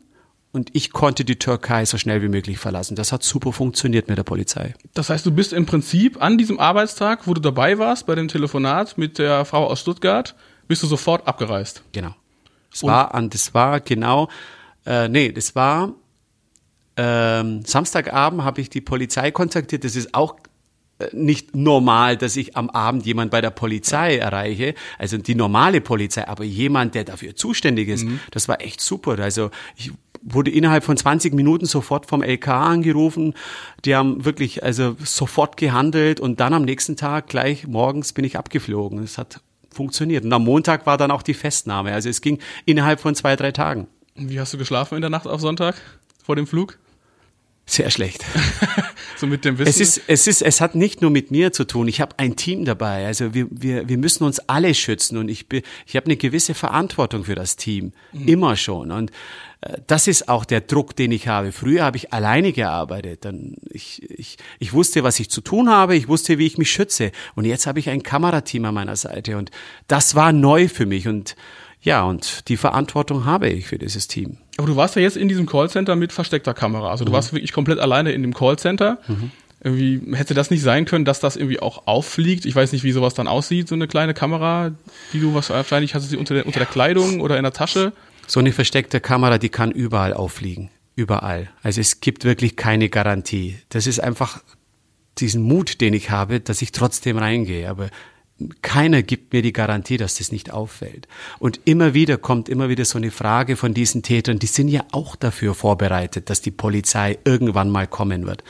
und 0.51 0.69
ich 0.73 0.91
konnte 0.91 1.23
die 1.23 1.37
Türkei 1.37 1.85
so 1.85 1.97
schnell 1.97 2.21
wie 2.21 2.27
möglich 2.27 2.57
verlassen. 2.59 2.95
Das 2.95 3.11
hat 3.11 3.23
super 3.23 3.53
funktioniert 3.53 4.07
mit 4.09 4.17
der 4.17 4.23
Polizei. 4.23 4.73
Das 4.93 5.09
heißt, 5.09 5.25
du 5.25 5.31
bist 5.31 5.53
im 5.53 5.65
Prinzip 5.65 6.21
an 6.21 6.37
diesem 6.37 6.59
Arbeitstag, 6.59 7.27
wo 7.27 7.33
du 7.33 7.41
dabei 7.41 7.77
warst 7.77 8.05
bei 8.05 8.15
dem 8.15 8.27
Telefonat 8.27 8.97
mit 8.97 9.17
der 9.17 9.45
Frau 9.45 9.67
aus 9.67 9.79
Stuttgart, 9.79 10.35
bist 10.67 10.83
du 10.83 10.87
sofort 10.87 11.27
abgereist. 11.27 11.83
Genau. 11.93 12.15
Es 12.73 12.83
war 12.83 13.13
an, 13.13 13.29
das 13.29 13.53
war 13.53 13.81
genau, 13.81 14.29
äh, 14.85 15.09
nee, 15.09 15.31
das 15.31 15.55
war 15.55 15.93
ähm, 16.97 17.63
Samstagabend 17.65 18.43
habe 18.43 18.61
ich 18.61 18.69
die 18.69 18.81
Polizei 18.81 19.31
kontaktiert. 19.31 19.83
Das 19.83 19.95
ist 19.95 20.13
auch 20.13 20.35
äh, 20.99 21.07
nicht 21.13 21.55
normal, 21.55 22.17
dass 22.17 22.35
ich 22.35 22.57
am 22.57 22.69
Abend 22.69 23.05
jemand 23.05 23.31
bei 23.31 23.41
der 23.41 23.49
Polizei 23.49 24.17
erreiche, 24.17 24.75
also 24.97 25.17
die 25.17 25.35
normale 25.35 25.81
Polizei, 25.81 26.27
aber 26.27 26.43
jemand, 26.43 26.95
der 26.95 27.05
dafür 27.05 27.35
zuständig 27.35 27.87
ist, 27.87 28.03
mhm. 28.05 28.19
das 28.31 28.47
war 28.47 28.61
echt 28.61 28.81
super. 28.81 29.17
Also 29.19 29.51
ich 29.75 29.91
wurde 30.21 30.51
innerhalb 30.51 30.83
von 30.83 30.97
20 30.97 31.33
Minuten 31.33 31.65
sofort 31.65 32.05
vom 32.05 32.21
LK 32.21 32.47
angerufen. 32.47 33.33
Die 33.85 33.95
haben 33.95 34.23
wirklich 34.25 34.63
also 34.63 34.95
sofort 35.03 35.57
gehandelt 35.57 36.19
und 36.19 36.39
dann 36.39 36.53
am 36.53 36.63
nächsten 36.63 36.95
Tag 36.95 37.27
gleich 37.27 37.67
morgens 37.67 38.13
bin 38.13 38.25
ich 38.25 38.37
abgeflogen. 38.37 38.99
Es 39.03 39.17
hat 39.17 39.41
funktioniert. 39.73 40.25
Und 40.25 40.33
am 40.33 40.43
Montag 40.43 40.85
war 40.85 40.97
dann 40.97 41.11
auch 41.11 41.23
die 41.23 41.33
Festnahme. 41.33 41.93
Also 41.93 42.09
es 42.09 42.21
ging 42.21 42.39
innerhalb 42.65 42.99
von 42.99 43.15
zwei, 43.15 43.35
drei 43.35 43.51
Tagen. 43.51 43.87
Wie 44.15 44.39
hast 44.39 44.53
du 44.53 44.57
geschlafen 44.57 44.95
in 44.95 45.01
der 45.01 45.09
Nacht 45.09 45.27
auf 45.27 45.41
Sonntag 45.41 45.75
vor 46.23 46.35
dem 46.35 46.45
Flug? 46.45 46.77
Sehr 47.65 47.89
schlecht. 47.89 48.25
so 49.17 49.27
mit 49.27 49.45
dem 49.45 49.57
Wissen. 49.57 49.69
Es 49.69 49.79
ist, 49.79 50.01
es 50.07 50.27
ist, 50.27 50.41
es 50.41 50.61
hat 50.61 50.75
nicht 50.75 51.01
nur 51.01 51.11
mit 51.11 51.31
mir 51.31 51.53
zu 51.53 51.63
tun. 51.63 51.87
Ich 51.87 52.01
habe 52.01 52.17
ein 52.19 52.35
Team 52.35 52.65
dabei. 52.65 53.05
Also 53.05 53.33
wir, 53.33 53.47
wir, 53.49 53.87
wir 53.87 53.97
müssen 53.97 54.23
uns 54.23 54.39
alle 54.39 54.73
schützen 54.73 55.17
und 55.17 55.29
ich, 55.29 55.47
bin, 55.47 55.61
ich 55.85 55.95
habe 55.95 56.07
eine 56.07 56.17
gewisse 56.17 56.53
Verantwortung 56.53 57.23
für 57.23 57.35
das 57.35 57.55
Team. 57.55 57.93
Mhm. 58.11 58.27
Immer 58.27 58.55
schon. 58.57 58.91
Und 58.91 59.11
äh, 59.61 59.77
das 59.87 60.07
ist 60.07 60.27
auch 60.27 60.43
der 60.43 60.61
Druck, 60.61 60.95
den 60.95 61.11
ich 61.11 61.27
habe. 61.27 61.51
Früher 61.51 61.83
habe 61.83 61.97
ich 61.97 62.11
alleine 62.11 62.51
gearbeitet. 62.51 63.23
Dann 63.23 63.55
ich, 63.69 64.01
ich, 64.09 64.37
ich 64.59 64.73
wusste, 64.73 65.03
was 65.03 65.19
ich 65.19 65.29
zu 65.29 65.41
tun 65.41 65.69
habe. 65.69 65.95
Ich 65.95 66.07
wusste, 66.07 66.37
wie 66.37 66.47
ich 66.47 66.57
mich 66.57 66.71
schütze. 66.71 67.11
Und 67.35 67.45
jetzt 67.45 67.67
habe 67.67 67.79
ich 67.79 67.89
ein 67.89 68.03
Kamerateam 68.03 68.65
an 68.65 68.73
meiner 68.73 68.95
Seite. 68.95 69.37
Und 69.37 69.51
das 69.87 70.15
war 70.15 70.33
neu 70.33 70.67
für 70.67 70.85
mich. 70.85 71.07
Und 71.07 71.35
ja, 71.81 72.03
und 72.03 72.47
die 72.47 72.57
Verantwortung 72.57 73.25
habe 73.25 73.49
ich 73.49 73.65
für 73.65 73.79
dieses 73.79 74.07
Team. 74.07 74.37
Aber 74.57 74.67
du 74.67 74.75
warst 74.75 74.95
ja 74.95 75.01
jetzt 75.01 75.17
in 75.17 75.27
diesem 75.27 75.47
Callcenter 75.47 75.95
mit 75.95 76.11
versteckter 76.11 76.53
Kamera. 76.53 76.91
Also 76.91 77.05
du 77.05 77.11
mhm. 77.11 77.15
warst 77.15 77.33
wirklich 77.33 77.51
komplett 77.51 77.79
alleine 77.79 78.11
in 78.11 78.21
dem 78.21 78.33
Callcenter. 78.33 78.99
Mhm. 79.07 79.31
Irgendwie 79.63 80.15
hätte 80.15 80.33
das 80.33 80.51
nicht 80.51 80.61
sein 80.61 80.85
können, 80.85 81.05
dass 81.05 81.19
das 81.19 81.35
irgendwie 81.35 81.59
auch 81.59 81.87
auffliegt. 81.87 82.45
Ich 82.45 82.55
weiß 82.55 82.71
nicht, 82.71 82.83
wie 82.83 82.91
sowas 82.91 83.13
dann 83.13 83.27
aussieht, 83.27 83.67
so 83.67 83.75
eine 83.75 83.87
kleine 83.87 84.13
Kamera, 84.13 84.71
die 85.13 85.19
du 85.19 85.33
wahrscheinlich 85.33 85.93
hast 85.93 86.05
du 86.05 86.09
sie 86.09 86.17
unter 86.17 86.33
der, 86.33 86.45
unter 86.45 86.59
der 86.59 86.67
Kleidung 86.67 87.21
oder 87.21 87.37
in 87.37 87.43
der 87.43 87.53
Tasche. 87.53 87.93
So 88.27 88.39
eine 88.39 88.53
versteckte 88.53 88.99
Kamera, 88.99 89.37
die 89.37 89.49
kann 89.49 89.71
überall 89.71 90.13
auffliegen. 90.13 90.69
Überall. 90.95 91.49
Also 91.63 91.81
es 91.81 91.99
gibt 92.01 92.25
wirklich 92.25 92.55
keine 92.55 92.89
Garantie. 92.89 93.57
Das 93.69 93.87
ist 93.87 93.99
einfach 93.99 94.41
diesen 95.17 95.41
Mut, 95.41 95.81
den 95.81 95.93
ich 95.93 96.09
habe, 96.09 96.39
dass 96.39 96.61
ich 96.61 96.71
trotzdem 96.71 97.17
reingehe. 97.17 97.69
Aber 97.69 97.89
keiner 98.61 99.03
gibt 99.03 99.33
mir 99.33 99.41
die 99.41 99.53
Garantie, 99.53 99.97
dass 99.97 100.15
das 100.15 100.31
nicht 100.31 100.51
auffällt. 100.51 101.07
Und 101.39 101.59
immer 101.65 101.93
wieder 101.93 102.17
kommt 102.17 102.49
immer 102.49 102.69
wieder 102.69 102.85
so 102.85 102.97
eine 102.97 103.11
Frage 103.11 103.55
von 103.57 103.73
diesen 103.73 104.03
Tätern, 104.03 104.39
die 104.39 104.47
sind 104.47 104.67
ja 104.67 104.85
auch 104.91 105.15
dafür 105.15 105.53
vorbereitet, 105.53 106.29
dass 106.29 106.41
die 106.41 106.51
Polizei 106.51 107.17
irgendwann 107.23 107.69
mal 107.69 107.87
kommen 107.87 108.25
wird. 108.25 108.43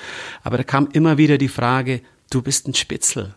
Aber 0.43 0.57
da 0.57 0.63
kam 0.63 0.87
immer 0.93 1.17
wieder 1.17 1.37
die 1.37 1.47
Frage, 1.47 2.01
du 2.29 2.41
bist 2.41 2.67
ein 2.67 2.73
Spitzel. 2.73 3.35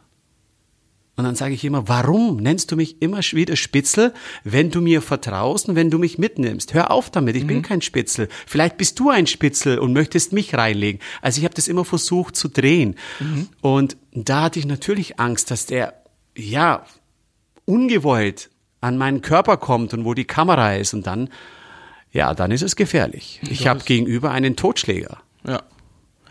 Und 1.17 1.25
dann 1.25 1.37
sage 1.37 1.55
ich 1.55 1.65
immer, 1.65 1.87
warum 1.87 2.39
nennst 2.39 2.73
du 2.73 2.77
mich 2.77 3.01
immer 3.01 3.21
wieder 3.21 3.55
Spitzel, 3.55 4.13
wenn 4.43 4.71
du 4.71 4.81
mir 4.81 5.01
vertraust 5.01 5.69
und 5.69 5.77
wenn 5.77 5.91
du 5.91 5.99
mich 5.99 6.19
mitnimmst? 6.19 6.75
Hör 6.75 6.91
auf 6.91 7.09
damit, 7.11 7.37
ich 7.37 7.45
mhm. 7.45 7.49
bin 7.49 7.63
kein 7.63 7.83
Spitzel. 7.83 8.29
Vielleicht 8.47 8.77
bist 8.79 8.99
du 8.99 9.11
ein 9.11 9.29
Spitzel 9.29 9.79
und 9.79 9.93
möchtest 9.93 10.33
mich 10.33 10.55
reinlegen. 10.55 11.01
Also 11.23 11.39
ich 11.39 11.45
habe 11.45 11.55
das 11.55 11.69
immer 11.69 11.85
versucht 11.85 12.35
zu 12.35 12.49
drehen. 12.49 12.97
Mhm. 13.21 13.49
Und 13.61 13.97
da 14.13 14.43
hatte 14.43 14.59
ich 14.59 14.67
natürlich 14.67 15.21
Angst, 15.21 15.53
dass 15.53 15.67
der 15.67 16.04
ja, 16.37 16.85
ungewollt 17.65 18.51
an 18.81 18.99
meinen 18.99 19.23
Körper 19.23 19.57
kommt 19.57 19.95
und 19.95 20.05
wo 20.05 20.15
die 20.15 20.25
Kamera 20.25 20.75
ist 20.75 20.95
und 20.95 21.07
dann, 21.07 21.31
ja, 22.13 22.35
dann 22.35 22.51
ist 22.51 22.63
es 22.63 22.77
gefährlich. 22.77 23.41
Ich 23.49 23.67
habe 23.67 23.83
gegenüber 23.85 24.31
einen 24.31 24.57
Totschläger. 24.57 25.19
Ja. 25.47 25.63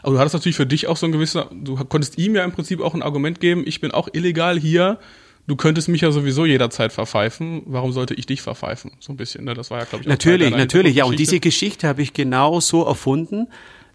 Aber 0.04 0.14
du 0.14 0.20
hattest 0.20 0.34
natürlich 0.34 0.58
für 0.58 0.66
dich 0.66 0.88
auch 0.88 0.98
so 0.98 1.06
ein 1.06 1.12
gewisser, 1.12 1.50
du 1.52 1.76
konntest 1.76 2.18
ihm 2.18 2.36
ja 2.36 2.44
im 2.44 2.52
Prinzip 2.52 2.82
auch 2.82 2.94
ein 2.94 3.02
Argument 3.02 3.40
geben, 3.40 3.64
ich 3.66 3.80
bin 3.80 3.92
auch 3.92 4.10
illegal 4.12 4.60
hier, 4.60 5.00
du 5.48 5.56
könntest 5.56 5.88
mich 5.88 6.02
ja 6.02 6.12
sowieso 6.12 6.46
jederzeit 6.46 6.92
verpfeifen, 6.92 7.64
warum 7.66 7.92
sollte 7.94 8.14
ich 8.14 8.26
dich 8.26 8.42
verpfeifen? 8.42 8.92
So 9.00 9.14
ein 9.14 9.18
bisschen, 9.18 9.46
ne? 9.46 9.54
Das 9.54 9.72
war 9.72 9.80
ja, 9.80 9.86
glaube 9.86 10.04
ich, 10.04 10.08
Natürlich, 10.08 10.52
natürlich, 10.52 10.96
ja. 10.96 11.06
Und 11.06 11.20
diese 11.20 11.40
Geschichte 11.40 11.88
habe 11.88 12.02
ich 12.02 12.14
genau 12.14 12.60
so 12.60 12.86
erfunden, 12.86 13.48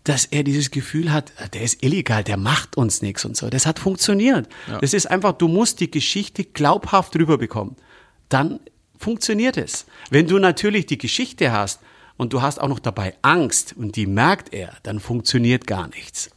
dass 0.08 0.24
er 0.24 0.42
dieses 0.42 0.70
Gefühl 0.70 1.12
hat, 1.12 1.32
ah, 1.36 1.48
der 1.48 1.60
ist 1.62 1.84
illegal, 1.84 2.24
der 2.24 2.38
macht 2.38 2.78
uns 2.78 3.02
nichts 3.02 3.26
und 3.26 3.36
so. 3.36 3.50
Das 3.50 3.66
hat 3.66 3.78
funktioniert. 3.78 4.48
Ja. 4.66 4.78
Das 4.78 4.94
ist 4.94 5.10
einfach, 5.10 5.32
du 5.32 5.48
musst 5.48 5.80
die 5.80 5.90
Geschichte 5.90 6.44
glaubhaft 6.44 7.14
rüberbekommen. 7.14 7.76
Dann 8.30 8.60
funktioniert 8.98 9.58
es. 9.58 9.86
Wenn 10.10 10.26
du 10.26 10.38
natürlich 10.38 10.86
die 10.86 10.96
Geschichte 10.96 11.52
hast 11.52 11.80
und 12.16 12.32
du 12.32 12.40
hast 12.40 12.58
auch 12.58 12.68
noch 12.68 12.78
dabei 12.78 13.14
Angst 13.20 13.74
und 13.76 13.96
die 13.96 14.06
merkt 14.06 14.54
er, 14.54 14.72
dann 14.82 14.98
funktioniert 14.98 15.66
gar 15.66 15.88
nichts. 15.88 16.30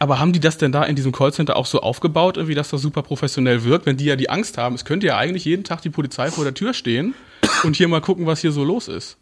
Aber 0.00 0.18
haben 0.18 0.32
die 0.32 0.40
das 0.40 0.58
denn 0.58 0.72
da 0.72 0.82
in 0.82 0.96
diesem 0.96 1.12
Callcenter 1.12 1.54
auch 1.54 1.66
so 1.66 1.80
aufgebaut, 1.80 2.36
irgendwie, 2.36 2.56
dass 2.56 2.70
das 2.70 2.82
super 2.82 3.02
professionell 3.02 3.62
wirkt? 3.62 3.86
Wenn 3.86 3.96
die 3.96 4.06
ja 4.06 4.16
die 4.16 4.30
Angst 4.30 4.58
haben, 4.58 4.74
es 4.74 4.84
könnte 4.84 5.06
ja 5.06 5.16
eigentlich 5.16 5.44
jeden 5.44 5.62
Tag 5.62 5.80
die 5.82 5.90
Polizei 5.90 6.28
vor 6.32 6.42
der 6.42 6.54
Tür 6.54 6.74
stehen 6.74 7.14
und 7.62 7.76
hier 7.76 7.86
mal 7.86 8.00
gucken, 8.00 8.26
was 8.26 8.40
hier 8.40 8.50
so 8.50 8.64
los 8.64 8.88
ist. 8.88 9.16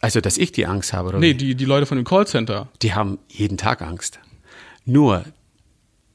Also, 0.00 0.20
dass 0.20 0.36
ich 0.36 0.52
die 0.52 0.66
Angst 0.66 0.92
habe, 0.92 1.08
oder? 1.08 1.18
Nee, 1.18 1.34
die, 1.34 1.54
die 1.54 1.64
Leute 1.64 1.86
von 1.86 1.96
dem 1.96 2.04
Callcenter. 2.04 2.68
Die 2.82 2.94
haben 2.94 3.18
jeden 3.28 3.56
Tag 3.56 3.82
Angst. 3.82 4.20
Nur, 4.84 5.24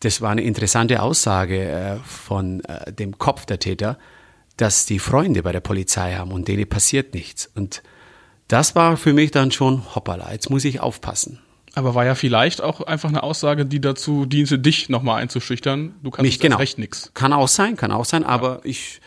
das 0.02 0.22
war 0.22 0.32
eine 0.32 0.42
interessante 0.42 1.02
Aussage 1.02 1.70
äh, 1.70 1.96
von 2.06 2.64
äh, 2.66 2.92
dem 2.94 3.18
Kopf 3.18 3.46
der 3.46 3.60
Täter, 3.60 3.98
dass 4.58 4.86
die 4.86 5.00
Freunde 5.00 5.44
bei 5.44 5.52
der 5.52 5.60
Polizei 5.60 6.14
haben 6.14 6.32
und 6.32 6.48
denen 6.48 6.68
passiert 6.68 7.14
nichts. 7.14 7.50
Und 7.56 7.84
das 8.48 8.76
war 8.76 8.98
für 8.98 9.14
mich 9.14 9.32
dann 9.32 9.52
schon, 9.52 9.96
hoppala, 9.96 10.32
jetzt 10.32 10.50
muss 10.50 10.66
ich 10.66 10.80
aufpassen. 10.80 11.40
Aber 11.74 11.96
war 11.96 12.06
ja 12.06 12.16
vielleicht 12.16 12.62
auch 12.62 12.82
einfach 12.82 13.10
eine 13.10 13.24
Aussage, 13.24 13.66
die 13.66 13.80
dazu 13.80 14.26
diente, 14.26 14.60
dich 14.60 14.90
nochmal 14.90 15.22
einzuschüchtern. 15.22 15.96
Du 16.04 16.12
kannst 16.12 16.24
Nicht 16.24 16.42
genau. 16.42 16.58
recht 16.58 16.78
nichts. 16.78 17.12
Kann 17.14 17.32
auch 17.32 17.48
sein, 17.48 17.78
kann 17.78 17.92
auch 17.92 18.04
sein, 18.04 18.26
aber 18.26 18.56
ja. 18.56 18.62
ich 18.66 19.02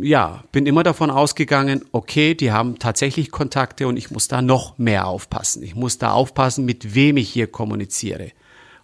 ja, 0.00 0.42
bin 0.52 0.66
immer 0.66 0.82
davon 0.82 1.10
ausgegangen, 1.10 1.84
okay, 1.92 2.34
die 2.34 2.52
haben 2.52 2.78
tatsächlich 2.78 3.30
Kontakte 3.30 3.86
und 3.86 3.96
ich 3.96 4.10
muss 4.10 4.28
da 4.28 4.42
noch 4.42 4.76
mehr 4.78 5.06
aufpassen. 5.06 5.62
Ich 5.62 5.74
muss 5.74 5.98
da 5.98 6.12
aufpassen, 6.12 6.64
mit 6.64 6.94
wem 6.94 7.16
ich 7.16 7.30
hier 7.30 7.46
kommuniziere. 7.46 8.32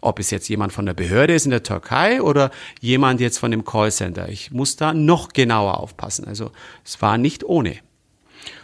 Ob 0.01 0.19
es 0.19 0.31
jetzt 0.31 0.49
jemand 0.49 0.73
von 0.73 0.87
der 0.87 0.95
Behörde 0.95 1.35
ist 1.35 1.47
in 1.47 1.51
der 1.51 1.63
Türkei 1.63 2.23
oder 2.23 2.51
jemand 2.81 3.21
jetzt 3.21 3.39
von 3.39 3.51
dem 3.51 3.65
Callcenter. 3.65 4.29
Ich 4.29 4.53
muss 4.53 4.77
da 4.77 4.95
noch 4.95 5.31
genauer 5.31 5.81
aufpassen. 5.81 6.27
Also 6.27 6.53
es 6.85 7.03
war 7.03 7.19
nicht 7.19 7.45
ohne. 7.45 7.77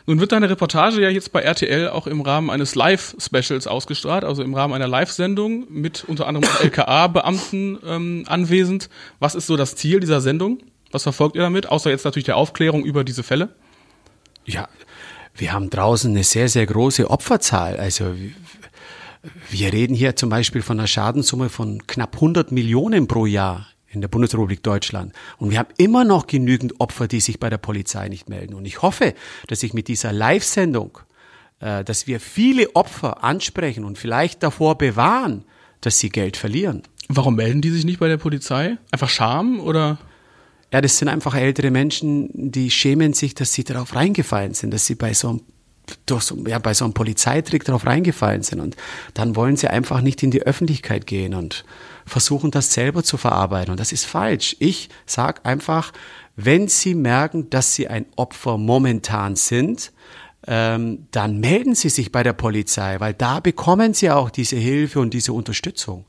Nun 0.06 0.20
wird 0.20 0.32
deine 0.32 0.50
Reportage 0.50 1.00
ja 1.00 1.08
jetzt 1.08 1.32
bei 1.32 1.40
RTL 1.40 1.88
auch 1.88 2.06
im 2.06 2.20
Rahmen 2.20 2.50
eines 2.50 2.74
Live-Specials 2.74 3.66
ausgestrahlt, 3.66 4.24
also 4.24 4.42
im 4.42 4.54
Rahmen 4.54 4.74
einer 4.74 4.88
Live-Sendung 4.88 5.66
mit 5.68 6.04
unter 6.04 6.26
anderem 6.26 6.48
LKA-Beamten 6.60 7.78
ähm, 7.84 8.24
anwesend. 8.26 8.88
Was 9.18 9.34
ist 9.34 9.46
so 9.46 9.56
das 9.56 9.74
Ziel 9.76 10.00
dieser 10.00 10.20
Sendung? 10.20 10.58
Was 10.92 11.02
verfolgt 11.02 11.36
ihr 11.36 11.42
damit? 11.42 11.68
Außer 11.68 11.90
jetzt 11.90 12.04
natürlich 12.04 12.26
der 12.26 12.36
Aufklärung 12.36 12.84
über 12.84 13.02
diese 13.02 13.22
Fälle? 13.22 13.54
Ja, 14.44 14.68
wir 15.34 15.52
haben 15.52 15.70
draußen 15.70 16.10
eine 16.10 16.24
sehr, 16.24 16.48
sehr 16.48 16.66
große 16.66 17.10
Opferzahl. 17.10 17.78
Also 17.78 18.14
wir 19.50 19.72
reden 19.72 19.94
hier 19.94 20.16
zum 20.16 20.28
Beispiel 20.28 20.62
von 20.62 20.78
einer 20.78 20.86
Schadenssumme 20.86 21.48
von 21.48 21.86
knapp 21.86 22.16
100 22.16 22.52
Millionen 22.52 23.06
pro 23.06 23.26
Jahr 23.26 23.66
in 23.88 24.00
der 24.00 24.08
Bundesrepublik 24.08 24.62
Deutschland. 24.62 25.12
Und 25.38 25.50
wir 25.50 25.58
haben 25.58 25.72
immer 25.76 26.04
noch 26.04 26.26
genügend 26.26 26.80
Opfer, 26.80 27.08
die 27.08 27.20
sich 27.20 27.38
bei 27.38 27.50
der 27.50 27.58
Polizei 27.58 28.08
nicht 28.08 28.28
melden. 28.28 28.54
Und 28.54 28.64
ich 28.64 28.82
hoffe, 28.82 29.14
dass 29.48 29.62
ich 29.62 29.74
mit 29.74 29.88
dieser 29.88 30.12
Live-Sendung, 30.12 30.98
äh, 31.60 31.84
dass 31.84 32.06
wir 32.06 32.18
viele 32.20 32.74
Opfer 32.74 33.22
ansprechen 33.22 33.84
und 33.84 33.98
vielleicht 33.98 34.42
davor 34.42 34.76
bewahren, 34.76 35.44
dass 35.80 35.98
sie 35.98 36.08
Geld 36.08 36.36
verlieren. 36.36 36.82
Warum 37.08 37.36
melden 37.36 37.60
die 37.60 37.70
sich 37.70 37.84
nicht 37.84 38.00
bei 38.00 38.08
der 38.08 38.16
Polizei? 38.16 38.78
Einfach 38.90 39.10
Scham 39.10 39.60
oder? 39.60 39.98
Ja, 40.72 40.80
das 40.80 40.98
sind 40.98 41.08
einfach 41.08 41.34
ältere 41.34 41.70
Menschen, 41.70 42.30
die 42.32 42.70
schämen 42.70 43.12
sich, 43.12 43.34
dass 43.34 43.52
sie 43.52 43.64
darauf 43.64 43.94
reingefallen 43.94 44.54
sind, 44.54 44.72
dass 44.72 44.86
sie 44.86 44.94
bei 44.94 45.12
so 45.12 45.28
einem 45.28 45.40
durch 46.06 46.22
so, 46.22 46.36
ja, 46.46 46.58
bei 46.58 46.74
so 46.74 46.84
einem 46.84 46.94
Polizeitrick 46.94 47.64
darauf 47.64 47.86
reingefallen 47.86 48.42
sind. 48.42 48.60
Und 48.60 48.76
dann 49.14 49.36
wollen 49.36 49.56
sie 49.56 49.68
einfach 49.68 50.00
nicht 50.00 50.22
in 50.22 50.30
die 50.30 50.42
Öffentlichkeit 50.42 51.06
gehen 51.06 51.34
und 51.34 51.64
versuchen, 52.06 52.50
das 52.50 52.72
selber 52.72 53.02
zu 53.02 53.16
verarbeiten. 53.16 53.72
Und 53.72 53.80
das 53.80 53.92
ist 53.92 54.04
falsch. 54.04 54.56
Ich 54.60 54.88
sage 55.06 55.44
einfach, 55.44 55.92
wenn 56.36 56.68
sie 56.68 56.94
merken, 56.94 57.50
dass 57.50 57.74
sie 57.74 57.88
ein 57.88 58.06
Opfer 58.16 58.58
momentan 58.58 59.36
sind, 59.36 59.92
ähm, 60.46 61.06
dann 61.10 61.38
melden 61.38 61.74
sie 61.74 61.88
sich 61.88 62.10
bei 62.10 62.22
der 62.22 62.32
Polizei, 62.32 62.98
weil 62.98 63.14
da 63.14 63.40
bekommen 63.40 63.94
sie 63.94 64.10
auch 64.10 64.30
diese 64.30 64.56
Hilfe 64.56 65.00
und 65.00 65.14
diese 65.14 65.32
Unterstützung. 65.32 66.04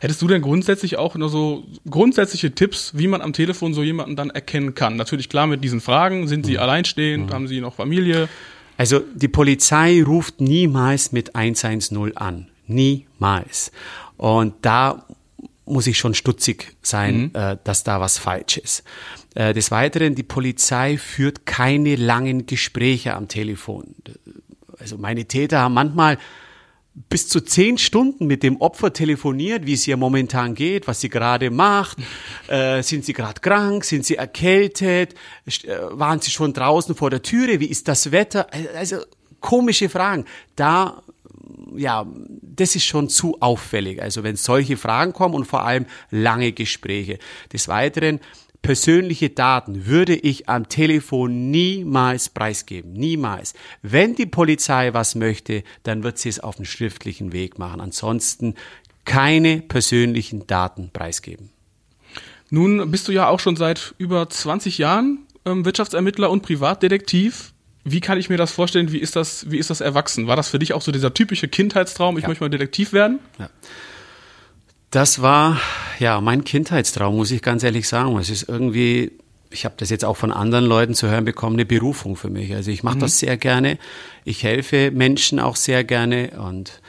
Hättest 0.00 0.20
du 0.22 0.28
denn 0.28 0.42
grundsätzlich 0.42 0.96
auch 0.96 1.14
nur 1.14 1.28
so 1.28 1.64
grundsätzliche 1.88 2.54
Tipps, 2.54 2.92
wie 2.94 3.06
man 3.06 3.22
am 3.22 3.32
Telefon 3.32 3.74
so 3.74 3.82
jemanden 3.82 4.16
dann 4.16 4.30
erkennen 4.30 4.74
kann? 4.74 4.96
Natürlich 4.96 5.28
klar 5.28 5.46
mit 5.46 5.62
diesen 5.62 5.80
Fragen. 5.80 6.28
Sind 6.28 6.46
sie 6.46 6.54
mhm. 6.54 6.60
alleinstehend? 6.60 7.26
Mhm. 7.26 7.32
Haben 7.32 7.48
sie 7.48 7.60
noch 7.60 7.74
Familie? 7.74 8.28
Also 8.76 9.00
die 9.14 9.28
Polizei 9.28 10.02
ruft 10.02 10.40
niemals 10.40 11.12
mit 11.12 11.34
110 11.34 12.16
an. 12.16 12.48
Niemals. 12.66 13.72
Und 14.16 14.54
da 14.62 15.06
muss 15.64 15.86
ich 15.86 15.98
schon 15.98 16.14
stutzig 16.14 16.76
sein, 16.82 17.16
mhm. 17.16 17.30
äh, 17.34 17.56
dass 17.64 17.82
da 17.82 18.00
was 18.00 18.18
falsch 18.18 18.58
ist. 18.58 18.84
Äh, 19.34 19.52
des 19.52 19.70
Weiteren, 19.70 20.14
die 20.14 20.22
Polizei 20.22 20.96
führt 20.96 21.44
keine 21.44 21.96
langen 21.96 22.46
Gespräche 22.46 23.14
am 23.14 23.28
Telefon. 23.28 23.94
Also 24.78 24.96
meine 24.98 25.24
Täter 25.24 25.60
haben 25.60 25.74
manchmal 25.74 26.18
bis 27.08 27.28
zu 27.28 27.40
zehn 27.42 27.76
Stunden 27.76 28.26
mit 28.26 28.42
dem 28.42 28.56
Opfer 28.60 28.92
telefoniert, 28.92 29.66
wie 29.66 29.74
es 29.74 29.86
ihr 29.86 29.96
momentan 29.96 30.54
geht, 30.54 30.86
was 30.86 31.00
sie 31.00 31.10
gerade 31.10 31.50
macht. 31.50 31.98
Äh, 32.48 32.82
sind 32.82 33.04
sie 33.04 33.12
gerade 33.12 33.40
krank? 33.40 33.84
Sind 33.84 34.06
sie 34.06 34.16
erkältet? 34.16 35.14
Äh, 35.44 35.76
waren 35.90 36.20
sie 36.20 36.30
schon 36.30 36.54
draußen 36.54 36.94
vor 36.94 37.10
der 37.10 37.22
Türe? 37.22 37.60
Wie 37.60 37.66
ist 37.66 37.86
das 37.88 38.12
Wetter? 38.12 38.46
Also 38.74 38.98
komische 39.40 39.90
Fragen. 39.90 40.24
Da, 40.56 41.02
ja, 41.76 42.06
das 42.42 42.74
ist 42.74 42.84
schon 42.84 43.10
zu 43.10 43.36
auffällig. 43.40 44.00
Also 44.00 44.24
wenn 44.24 44.36
solche 44.36 44.78
Fragen 44.78 45.12
kommen 45.12 45.34
und 45.34 45.44
vor 45.44 45.64
allem 45.64 45.84
lange 46.10 46.52
Gespräche. 46.52 47.18
Des 47.52 47.68
Weiteren, 47.68 48.20
persönliche 48.66 49.30
Daten 49.30 49.86
würde 49.86 50.16
ich 50.16 50.48
am 50.48 50.68
Telefon 50.68 51.52
niemals 51.52 52.28
preisgeben. 52.28 52.94
Niemals. 52.94 53.54
Wenn 53.82 54.16
die 54.16 54.26
Polizei 54.26 54.92
was 54.92 55.14
möchte, 55.14 55.62
dann 55.84 56.02
wird 56.02 56.18
sie 56.18 56.30
es 56.30 56.40
auf 56.40 56.56
dem 56.56 56.64
schriftlichen 56.64 57.32
Weg 57.32 57.60
machen. 57.60 57.80
Ansonsten 57.80 58.56
keine 59.04 59.60
persönlichen 59.60 60.48
Daten 60.48 60.90
preisgeben. 60.92 61.50
Nun 62.50 62.90
bist 62.90 63.06
du 63.06 63.12
ja 63.12 63.28
auch 63.28 63.38
schon 63.38 63.54
seit 63.54 63.94
über 63.98 64.28
20 64.28 64.78
Jahren 64.78 65.20
ähm, 65.44 65.64
Wirtschaftsermittler 65.64 66.28
und 66.28 66.42
Privatdetektiv. 66.42 67.52
Wie 67.84 68.00
kann 68.00 68.18
ich 68.18 68.28
mir 68.28 68.36
das 68.36 68.50
vorstellen? 68.50 68.90
Wie 68.90 68.98
ist 68.98 69.14
das, 69.14 69.48
wie 69.48 69.58
ist 69.58 69.70
das 69.70 69.80
erwachsen? 69.80 70.26
War 70.26 70.34
das 70.34 70.48
für 70.48 70.58
dich 70.58 70.72
auch 70.72 70.82
so 70.82 70.90
dieser 70.90 71.14
typische 71.14 71.46
Kindheitstraum, 71.46 72.16
ich 72.16 72.22
ja. 72.22 72.28
möchte 72.28 72.42
mal 72.42 72.50
Detektiv 72.50 72.92
werden? 72.92 73.20
Ja. 73.38 73.48
Das 74.96 75.20
war 75.20 75.60
ja 75.98 76.22
mein 76.22 76.42
Kindheitstraum, 76.42 77.16
muss 77.16 77.30
ich 77.30 77.42
ganz 77.42 77.62
ehrlich 77.62 77.86
sagen. 77.86 78.16
Es 78.16 78.30
ist 78.30 78.48
irgendwie, 78.48 79.12
ich 79.50 79.66
habe 79.66 79.74
das 79.76 79.90
jetzt 79.90 80.06
auch 80.06 80.16
von 80.16 80.32
anderen 80.32 80.64
Leuten 80.64 80.94
zu 80.94 81.10
hören 81.10 81.26
bekommen, 81.26 81.56
eine 81.56 81.66
Berufung 81.66 82.16
für 82.16 82.30
mich. 82.30 82.54
Also 82.54 82.70
ich 82.70 82.82
mache 82.82 82.96
mhm. 82.96 83.00
das 83.00 83.18
sehr 83.18 83.36
gerne. 83.36 83.76
Ich 84.24 84.42
helfe 84.42 84.90
Menschen 84.92 85.38
auch 85.38 85.56
sehr 85.56 85.84
gerne 85.84 86.30
und 86.42 86.80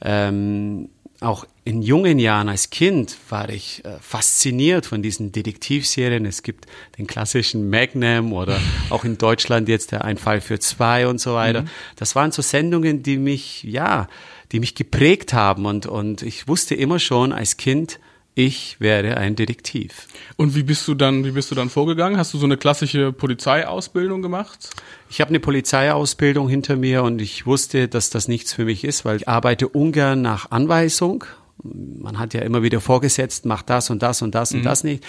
ähm, 0.00 0.88
auch 1.20 1.46
in 1.62 1.82
jungen 1.82 2.18
Jahren 2.18 2.48
als 2.48 2.70
Kind 2.70 3.16
war 3.28 3.48
ich 3.48 3.84
äh, 3.84 3.96
fasziniert 4.00 4.84
von 4.84 5.00
diesen 5.00 5.30
Detektivserien. 5.30 6.26
Es 6.26 6.42
gibt 6.42 6.66
den 6.98 7.06
klassischen 7.06 7.70
Magnum 7.70 8.32
oder 8.32 8.58
auch 8.90 9.04
in 9.04 9.18
Deutschland 9.18 9.68
jetzt 9.68 9.92
der 9.92 10.04
Ein 10.04 10.18
Fall 10.18 10.40
für 10.40 10.58
zwei 10.58 11.06
und 11.06 11.20
so 11.20 11.34
weiter. 11.34 11.62
Mhm. 11.62 11.68
Das 11.94 12.16
waren 12.16 12.32
so 12.32 12.42
Sendungen, 12.42 13.04
die 13.04 13.18
mich, 13.18 13.62
ja, 13.62 14.08
die 14.52 14.60
mich 14.60 14.74
geprägt 14.74 15.32
haben 15.32 15.66
und, 15.66 15.86
und 15.86 16.22
ich 16.22 16.46
wusste 16.46 16.74
immer 16.74 16.98
schon 16.98 17.32
als 17.32 17.56
Kind, 17.56 17.98
ich 18.34 18.80
werde 18.80 19.18
ein 19.18 19.36
Detektiv. 19.36 20.06
Und 20.36 20.54
wie 20.54 20.62
bist 20.62 20.88
du 20.88 20.94
dann, 20.94 21.24
wie 21.24 21.32
bist 21.32 21.50
du 21.50 21.54
dann 21.54 21.68
vorgegangen? 21.68 22.16
Hast 22.16 22.32
du 22.32 22.38
so 22.38 22.46
eine 22.46 22.56
klassische 22.56 23.12
Polizeiausbildung 23.12 24.22
gemacht? 24.22 24.70
Ich 25.10 25.20
habe 25.20 25.28
eine 25.28 25.40
Polizeiausbildung 25.40 26.48
hinter 26.48 26.76
mir 26.76 27.02
und 27.02 27.20
ich 27.20 27.44
wusste, 27.44 27.88
dass 27.88 28.08
das 28.08 28.28
nichts 28.28 28.54
für 28.54 28.64
mich 28.64 28.84
ist, 28.84 29.04
weil 29.04 29.16
ich 29.16 29.28
arbeite 29.28 29.68
ungern 29.68 30.22
nach 30.22 30.50
Anweisung. 30.50 31.24
Man 31.62 32.18
hat 32.18 32.32
ja 32.32 32.40
immer 32.40 32.62
wieder 32.62 32.80
vorgesetzt, 32.80 33.44
mach 33.44 33.62
das 33.62 33.90
und 33.90 34.02
das 34.02 34.22
und 34.22 34.34
das 34.34 34.52
mhm. 34.52 34.60
und 34.60 34.64
das 34.64 34.82
nicht. 34.82 35.04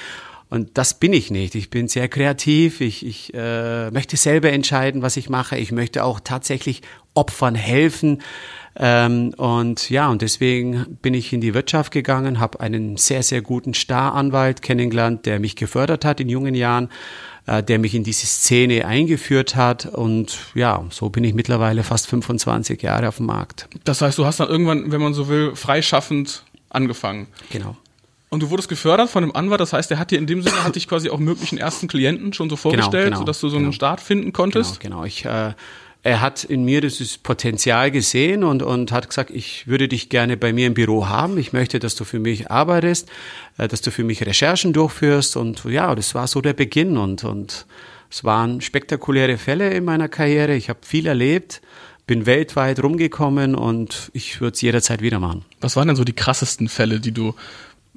Und 0.50 0.78
das 0.78 1.00
bin 1.00 1.14
ich 1.14 1.32
nicht. 1.32 1.56
Ich 1.56 1.70
bin 1.70 1.88
sehr 1.88 2.08
kreativ. 2.10 2.80
Ich, 2.82 3.06
ich 3.06 3.34
äh, 3.34 3.90
möchte 3.90 4.18
selber 4.18 4.52
entscheiden, 4.52 5.02
was 5.02 5.18
ich 5.18 5.30
mache. 5.30 5.58
Ich 5.58 5.72
möchte 5.72 6.04
auch 6.04 6.20
tatsächlich 6.20 6.82
Opfern 7.16 7.56
helfen. 7.56 8.22
Ähm, 8.76 9.34
und 9.38 9.90
ja, 9.90 10.10
und 10.10 10.22
deswegen 10.22 10.98
bin 11.02 11.14
ich 11.14 11.32
in 11.32 11.42
die 11.42 11.54
Wirtschaft 11.54 11.92
gegangen, 11.92 12.40
habe 12.40 12.60
einen 12.60 12.98
sehr, 12.98 13.22
sehr 13.22 13.42
guten 13.42 13.74
Staranwalt 13.74 14.62
kennengelernt, 14.62 15.26
der 15.26 15.40
mich 15.40 15.56
gefördert 15.56 16.06
hat 16.06 16.20
in 16.20 16.30
jungen 16.30 16.56
Jahren. 16.56 16.90
äh, 17.46 17.62
der 17.62 17.80
mich 17.80 17.94
in 17.94 18.04
diese 18.04 18.26
Szene 18.26 18.86
eingeführt 18.86 19.56
hat. 19.56 19.86
Und 19.86 20.38
ja, 20.56 20.84
so 20.90 21.10
bin 21.10 21.24
ich 21.24 21.34
mittlerweile 21.34 21.84
fast 21.84 22.08
25 22.08 22.82
Jahre 22.82 23.08
auf 23.10 23.18
dem 23.18 23.26
Markt. 23.26 23.68
Das 23.84 24.02
heißt, 24.02 24.18
du 24.18 24.26
hast 24.26 24.40
dann 24.40 24.50
irgendwann, 24.50 24.92
wenn 24.92 25.02
man 25.02 25.14
so 25.14 25.28
will, 25.28 25.56
freischaffend 25.56 26.44
angefangen. 26.70 27.28
Genau. 27.52 27.76
Und 28.30 28.42
du 28.42 28.50
wurdest 28.50 28.68
gefördert 28.68 29.10
von 29.12 29.24
einem 29.24 29.34
Anwalt, 29.34 29.62
das 29.62 29.74
heißt, 29.74 29.92
der 29.92 30.00
hat 30.00 30.10
dir 30.10 30.18
in 30.18 30.26
dem 30.26 30.42
Sinne, 30.42 30.64
hat 30.64 30.76
dich 30.76 30.88
quasi 30.88 31.12
auch 31.12 31.20
möglichen 31.20 31.60
ersten 31.60 31.88
Klienten 31.88 32.34
schon 32.34 32.50
so 32.50 32.56
vorgestellt, 32.56 32.92
genau, 32.92 33.06
genau, 33.06 33.20
sodass 33.20 33.40
du 33.42 33.50
so 33.50 33.58
einen 33.58 33.66
genau. 33.66 33.76
Start 33.76 34.02
finden 34.02 34.34
konntest? 34.34 34.80
Genau, 34.80 35.02
genau. 35.02 35.06
Ich, 35.06 35.26
äh, 35.26 35.54
er 36.04 36.20
hat 36.20 36.44
in 36.44 36.66
mir 36.66 36.82
dieses 36.82 37.18
Potenzial 37.18 37.90
gesehen 37.90 38.44
und, 38.44 38.62
und 38.62 38.92
hat 38.92 39.08
gesagt, 39.08 39.32
ich 39.32 39.68
würde 39.68 39.88
dich 39.88 40.10
gerne 40.10 40.36
bei 40.36 40.52
mir 40.52 40.68
im 40.68 40.74
Büro 40.74 41.08
haben. 41.08 41.38
Ich 41.38 41.54
möchte, 41.54 41.80
dass 41.80 41.96
du 41.96 42.04
für 42.04 42.20
mich 42.20 42.52
arbeitest, 42.52 43.10
äh, 43.58 43.70
dass 43.70 43.82
du 43.82 43.90
für 43.90 44.04
mich 44.04 44.26
Recherchen 44.26 44.74
durchführst. 44.74 45.38
Und 45.38 45.64
ja, 45.64 45.96
das 45.96 46.14
war 46.14 46.28
so 46.28 46.42
der 46.42 46.54
Beginn. 46.54 46.98
Und, 46.98 47.24
und 47.24 47.66
es 48.12 48.26
waren 48.26 48.60
spektakuläre 48.60 49.38
Fälle 49.38 49.74
in 49.74 49.86
meiner 49.86 50.10
Karriere. 50.10 50.56
Ich 50.56 50.68
habe 50.68 50.80
viel 50.84 51.08
erlebt, 51.08 51.62
bin 52.06 52.26
weltweit 52.26 52.84
rumgekommen 52.84 53.56
und 53.56 54.12
ich 54.14 54.42
würde 54.42 54.56
es 54.56 54.62
jederzeit 54.62 55.02
wieder 55.02 55.20
machen. 55.20 55.46
Was 55.62 55.78
waren 55.78 55.88
denn 55.88 55.96
so 55.96 56.04
die 56.04 56.14
krassesten 56.14 56.68
Fälle, 56.68 57.00
die 57.00 57.14
du 57.14 57.34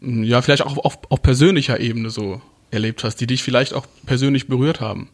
ja, 0.01 0.43
vielleicht 0.43 0.63
auch 0.63 0.77
auf, 0.79 0.99
auf 1.09 1.23
persönlicher 1.23 1.81
Ebene 1.81 2.11
so 2.11 2.41
erlebt 2.71 3.03
hast, 3.03 3.17
die 3.17 3.27
dich 3.27 3.43
vielleicht 3.43 3.75
auch 3.75 3.87
persönlich 4.05 4.47
berührt 4.47 4.81
haben? 4.81 5.11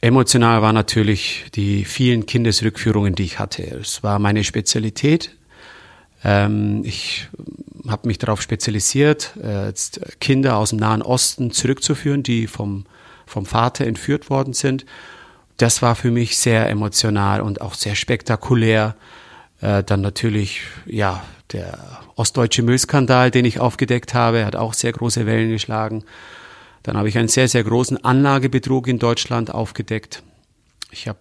Emotional 0.00 0.62
war 0.62 0.72
natürlich 0.72 1.46
die 1.54 1.84
vielen 1.84 2.26
Kindesrückführungen, 2.26 3.14
die 3.14 3.24
ich 3.24 3.38
hatte. 3.38 3.62
Es 3.64 4.02
war 4.02 4.18
meine 4.18 4.44
Spezialität. 4.44 5.36
Ähm, 6.24 6.82
ich 6.84 7.28
habe 7.88 8.06
mich 8.06 8.18
darauf 8.18 8.40
spezialisiert, 8.40 9.36
äh, 9.36 9.72
Kinder 10.20 10.56
aus 10.56 10.70
dem 10.70 10.78
Nahen 10.78 11.02
Osten 11.02 11.50
zurückzuführen, 11.50 12.22
die 12.22 12.46
vom, 12.46 12.86
vom 13.26 13.44
Vater 13.44 13.86
entführt 13.86 14.30
worden 14.30 14.52
sind. 14.52 14.86
Das 15.56 15.82
war 15.82 15.96
für 15.96 16.12
mich 16.12 16.38
sehr 16.38 16.68
emotional 16.68 17.40
und 17.40 17.60
auch 17.60 17.74
sehr 17.74 17.96
spektakulär. 17.96 18.94
Äh, 19.60 19.82
dann 19.82 20.00
natürlich, 20.00 20.60
ja, 20.86 21.24
der 21.52 21.78
ostdeutsche 22.14 22.62
Müllskandal, 22.62 23.30
den 23.30 23.44
ich 23.44 23.58
aufgedeckt 23.58 24.14
habe, 24.14 24.44
hat 24.44 24.54
auch 24.54 24.74
sehr 24.74 24.92
große 24.92 25.26
Wellen 25.26 25.50
geschlagen. 25.50 26.04
Dann 26.88 26.96
habe 26.96 27.10
ich 27.10 27.18
einen 27.18 27.28
sehr, 27.28 27.48
sehr 27.48 27.62
großen 27.64 28.02
Anlagebetrug 28.02 28.88
in 28.88 28.98
Deutschland 28.98 29.52
aufgedeckt. 29.52 30.22
Ich 30.90 31.06
habe 31.06 31.18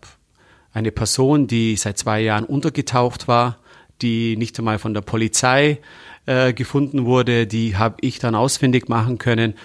eine 0.72 0.94
Person, 0.94 1.48
die 1.48 1.76
seit 1.76 1.98
zwei 1.98 2.22
Jahren 2.22 2.46
untergetaucht 2.46 3.28
war, 3.28 3.58
die 4.02 4.38
nicht 4.38 4.58
einmal 4.58 4.80
von 4.80 4.94
der 4.94 5.02
Polizei 5.02 5.80
äh, 6.26 6.54
gefunden 6.54 7.04
wurde, 7.04 7.48
die 7.48 7.76
habe 7.76 7.98
ich 8.00 8.18
dann 8.18 8.34
ausfindig 8.34 8.88
machen 8.88 9.18
können. 9.18 9.56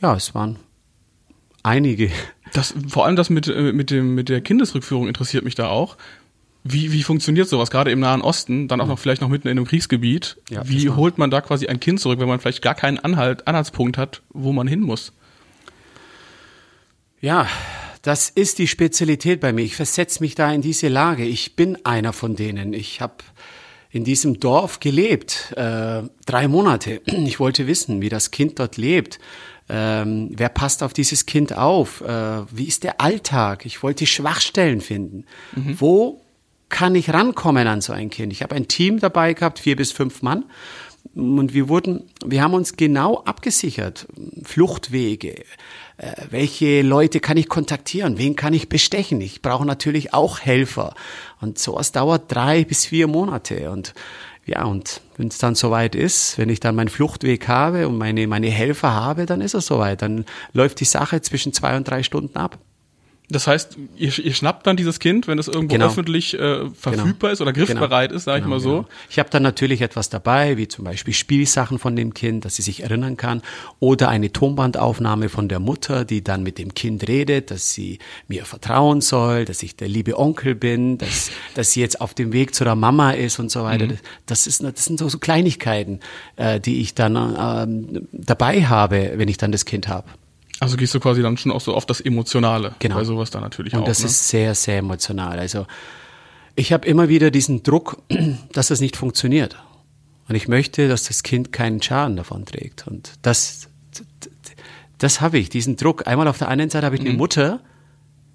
Ja, 0.00 0.14
es 0.14 0.34
waren 0.34 0.56
einige. 1.62 2.10
Das, 2.54 2.74
vor 2.88 3.04
allem 3.04 3.16
das 3.16 3.28
mit, 3.28 3.46
äh, 3.46 3.74
mit, 3.74 3.90
dem, 3.90 4.14
mit 4.14 4.30
der 4.30 4.40
Kindesrückführung 4.40 5.08
interessiert 5.08 5.44
mich 5.44 5.56
da 5.56 5.68
auch. 5.68 5.98
Wie, 6.64 6.90
wie 6.90 7.02
funktioniert 7.02 7.50
sowas, 7.50 7.70
gerade 7.70 7.90
im 7.90 8.00
Nahen 8.00 8.22
Osten, 8.22 8.66
dann 8.66 8.80
auch 8.80 8.86
noch 8.86 8.98
vielleicht 8.98 9.20
noch 9.20 9.28
mitten 9.28 9.46
in 9.46 9.58
einem 9.58 9.66
Kriegsgebiet? 9.66 10.38
Ja, 10.48 10.66
wie 10.66 10.88
holt 10.88 11.18
man 11.18 11.30
da 11.30 11.42
quasi 11.42 11.66
ein 11.66 11.80
Kind 11.80 12.00
zurück, 12.00 12.18
wenn 12.18 12.28
man 12.28 12.40
vielleicht 12.40 12.62
gar 12.62 12.74
keinen 12.74 12.98
Anhalt, 12.98 13.46
Anhaltspunkt 13.46 13.98
hat, 13.98 14.22
wo 14.30 14.54
man 14.54 14.66
hin 14.66 14.80
muss? 14.80 15.12
Ja, 17.20 17.48
das 18.02 18.30
ist 18.30 18.58
die 18.58 18.66
Spezialität 18.66 19.40
bei 19.40 19.52
mir. 19.52 19.62
Ich 19.62 19.76
versetze 19.76 20.22
mich 20.22 20.34
da 20.34 20.52
in 20.52 20.62
diese 20.62 20.88
Lage. 20.88 21.24
Ich 21.24 21.54
bin 21.54 21.84
einer 21.84 22.12
von 22.12 22.34
denen. 22.34 22.72
Ich 22.72 23.00
habe 23.00 23.16
in 23.90 24.04
diesem 24.04 24.40
Dorf 24.40 24.80
gelebt, 24.80 25.52
äh, 25.56 26.02
drei 26.24 26.48
Monate. 26.48 27.02
Ich 27.06 27.38
wollte 27.38 27.66
wissen, 27.66 28.00
wie 28.00 28.08
das 28.08 28.30
Kind 28.30 28.58
dort 28.58 28.76
lebt. 28.76 29.18
Ähm, 29.68 30.30
wer 30.34 30.48
passt 30.48 30.82
auf 30.82 30.92
dieses 30.92 31.26
Kind 31.26 31.56
auf? 31.56 32.00
Äh, 32.00 32.42
wie 32.50 32.64
ist 32.64 32.84
der 32.84 33.00
Alltag? 33.00 33.66
Ich 33.66 33.82
wollte 33.82 34.06
Schwachstellen 34.06 34.80
finden. 34.80 35.26
Mhm. 35.54 35.80
Wo 35.80 36.20
kann 36.70 36.94
ich 36.94 37.12
rankommen 37.12 37.66
an 37.66 37.80
so 37.80 37.92
ein 37.92 38.10
Kind? 38.10 38.32
Ich 38.32 38.42
habe 38.42 38.54
ein 38.54 38.66
Team 38.66 38.98
dabei 38.98 39.34
gehabt, 39.34 39.58
vier 39.58 39.76
bis 39.76 39.92
fünf 39.92 40.22
Mann. 40.22 40.44
Und 41.14 41.54
wir 41.54 41.68
wurden, 41.68 42.04
wir 42.24 42.42
haben 42.42 42.54
uns 42.54 42.76
genau 42.76 43.18
abgesichert. 43.24 44.06
Fluchtwege. 44.44 45.44
Äh, 46.00 46.14
welche 46.30 46.80
Leute 46.80 47.20
kann 47.20 47.36
ich 47.36 47.48
kontaktieren? 47.48 48.16
Wen 48.16 48.34
kann 48.34 48.54
ich 48.54 48.70
bestechen? 48.70 49.20
Ich 49.20 49.42
brauche 49.42 49.66
natürlich 49.66 50.14
auch 50.14 50.40
Helfer. 50.40 50.94
Und 51.40 51.58
sowas 51.58 51.92
dauert 51.92 52.34
drei 52.34 52.64
bis 52.64 52.86
vier 52.86 53.06
Monate. 53.06 53.70
Und 53.70 53.92
ja, 54.46 54.64
und 54.64 55.02
wenn 55.18 55.28
es 55.28 55.36
dann 55.36 55.54
soweit 55.54 55.94
ist, 55.94 56.38
wenn 56.38 56.48
ich 56.48 56.58
dann 56.58 56.74
meinen 56.74 56.88
Fluchtweg 56.88 57.48
habe 57.48 57.86
und 57.86 57.98
meine, 57.98 58.26
meine 58.26 58.48
Helfer 58.48 58.94
habe, 58.94 59.26
dann 59.26 59.42
ist 59.42 59.54
es 59.54 59.66
soweit. 59.66 60.00
Dann 60.00 60.24
läuft 60.54 60.80
die 60.80 60.86
Sache 60.86 61.20
zwischen 61.20 61.52
zwei 61.52 61.76
und 61.76 61.86
drei 61.86 62.02
Stunden 62.02 62.38
ab. 62.38 62.58
Das 63.30 63.46
heißt, 63.46 63.78
ihr, 63.96 64.18
ihr 64.18 64.34
schnappt 64.34 64.66
dann 64.66 64.76
dieses 64.76 64.98
Kind, 64.98 65.28
wenn 65.28 65.38
es 65.38 65.46
irgendwo 65.46 65.74
genau. 65.74 65.86
öffentlich 65.86 66.34
äh, 66.34 66.68
verfügbar 66.70 67.30
genau. 67.30 67.32
ist 67.32 67.40
oder 67.40 67.52
griffbereit 67.52 68.10
genau. 68.10 68.16
ist, 68.16 68.24
sage 68.24 68.38
ich 68.38 68.44
genau, 68.44 68.56
mal 68.56 68.60
so. 68.60 68.70
Genau. 68.70 68.88
Ich 69.08 69.18
habe 69.20 69.30
dann 69.30 69.44
natürlich 69.44 69.82
etwas 69.82 70.10
dabei, 70.10 70.56
wie 70.56 70.66
zum 70.66 70.84
Beispiel 70.84 71.14
Spielsachen 71.14 71.78
von 71.78 71.94
dem 71.94 72.12
Kind, 72.12 72.44
dass 72.44 72.56
sie 72.56 72.62
sich 72.62 72.82
erinnern 72.82 73.16
kann, 73.16 73.42
oder 73.78 74.08
eine 74.08 74.32
Tonbandaufnahme 74.32 75.28
von 75.28 75.48
der 75.48 75.60
Mutter, 75.60 76.04
die 76.04 76.24
dann 76.24 76.42
mit 76.42 76.58
dem 76.58 76.74
Kind 76.74 77.06
redet, 77.06 77.52
dass 77.52 77.72
sie 77.72 78.00
mir 78.26 78.44
vertrauen 78.44 79.00
soll, 79.00 79.44
dass 79.44 79.62
ich 79.62 79.76
der 79.76 79.88
liebe 79.88 80.18
Onkel 80.18 80.56
bin, 80.56 80.98
dass, 80.98 81.30
dass 81.54 81.72
sie 81.72 81.80
jetzt 81.80 82.00
auf 82.00 82.14
dem 82.14 82.32
Weg 82.32 82.54
zu 82.54 82.64
der 82.64 82.74
Mama 82.74 83.12
ist 83.12 83.38
und 83.38 83.50
so 83.50 83.62
weiter. 83.62 83.86
Mhm. 83.86 83.98
Das, 84.26 84.48
ist, 84.48 84.62
das 84.62 84.84
sind 84.84 84.98
so, 84.98 85.08
so 85.08 85.18
Kleinigkeiten, 85.18 86.00
äh, 86.36 86.58
die 86.58 86.80
ich 86.80 86.94
dann 86.94 87.14
äh, 87.14 88.00
dabei 88.12 88.66
habe, 88.66 89.12
wenn 89.16 89.28
ich 89.28 89.36
dann 89.36 89.52
das 89.52 89.64
Kind 89.64 89.86
habe. 89.86 90.08
Also 90.60 90.76
gehst 90.76 90.94
du 90.94 91.00
quasi 91.00 91.22
dann 91.22 91.38
schon 91.38 91.52
auch 91.52 91.60
so 91.62 91.74
auf 91.74 91.86
das 91.86 92.00
Emotionale. 92.00 92.74
Genau. 92.78 92.96
Bei 92.96 93.04
sowas 93.04 93.30
dann 93.30 93.42
natürlich 93.42 93.74
Und 93.74 93.80
auch. 93.82 93.86
das 93.86 94.00
ne? 94.00 94.06
ist 94.06 94.28
sehr, 94.28 94.54
sehr 94.54 94.78
emotional. 94.78 95.38
Also 95.38 95.66
ich 96.54 96.72
habe 96.74 96.86
immer 96.86 97.08
wieder 97.08 97.30
diesen 97.30 97.62
Druck, 97.62 98.02
dass 98.52 98.68
das 98.68 98.80
nicht 98.80 98.96
funktioniert. 98.96 99.56
Und 100.28 100.34
ich 100.34 100.48
möchte, 100.48 100.86
dass 100.86 101.04
das 101.04 101.22
Kind 101.22 101.50
keinen 101.50 101.82
Schaden 101.82 102.16
davon 102.16 102.44
trägt. 102.44 102.86
Und 102.86 103.14
das, 103.22 103.68
das 104.98 105.22
habe 105.22 105.38
ich, 105.38 105.48
diesen 105.48 105.76
Druck. 105.76 106.06
Einmal 106.06 106.28
auf 106.28 106.38
der 106.38 106.48
einen 106.48 106.68
Seite 106.68 106.84
habe 106.84 106.94
ich 106.94 107.00
eine 107.00 107.10
mhm. 107.10 107.16
Mutter, 107.16 107.60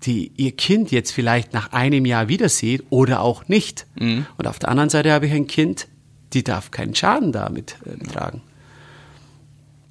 die 0.03 0.31
ihr 0.35 0.51
Kind 0.51 0.91
jetzt 0.91 1.11
vielleicht 1.11 1.53
nach 1.53 1.73
einem 1.73 2.05
Jahr 2.05 2.27
wieder 2.27 2.49
sieht 2.49 2.83
oder 2.89 3.21
auch 3.21 3.47
nicht. 3.47 3.85
Mhm. 3.99 4.25
Und 4.37 4.47
auf 4.47 4.57
der 4.57 4.69
anderen 4.69 4.89
Seite 4.89 5.13
habe 5.13 5.27
ich 5.27 5.31
ein 5.31 5.47
Kind, 5.47 5.87
die 6.33 6.43
darf 6.43 6.71
keinen 6.71 6.95
Schaden 6.95 7.31
damit 7.31 7.77
äh, 7.85 8.03
tragen. 8.03 8.41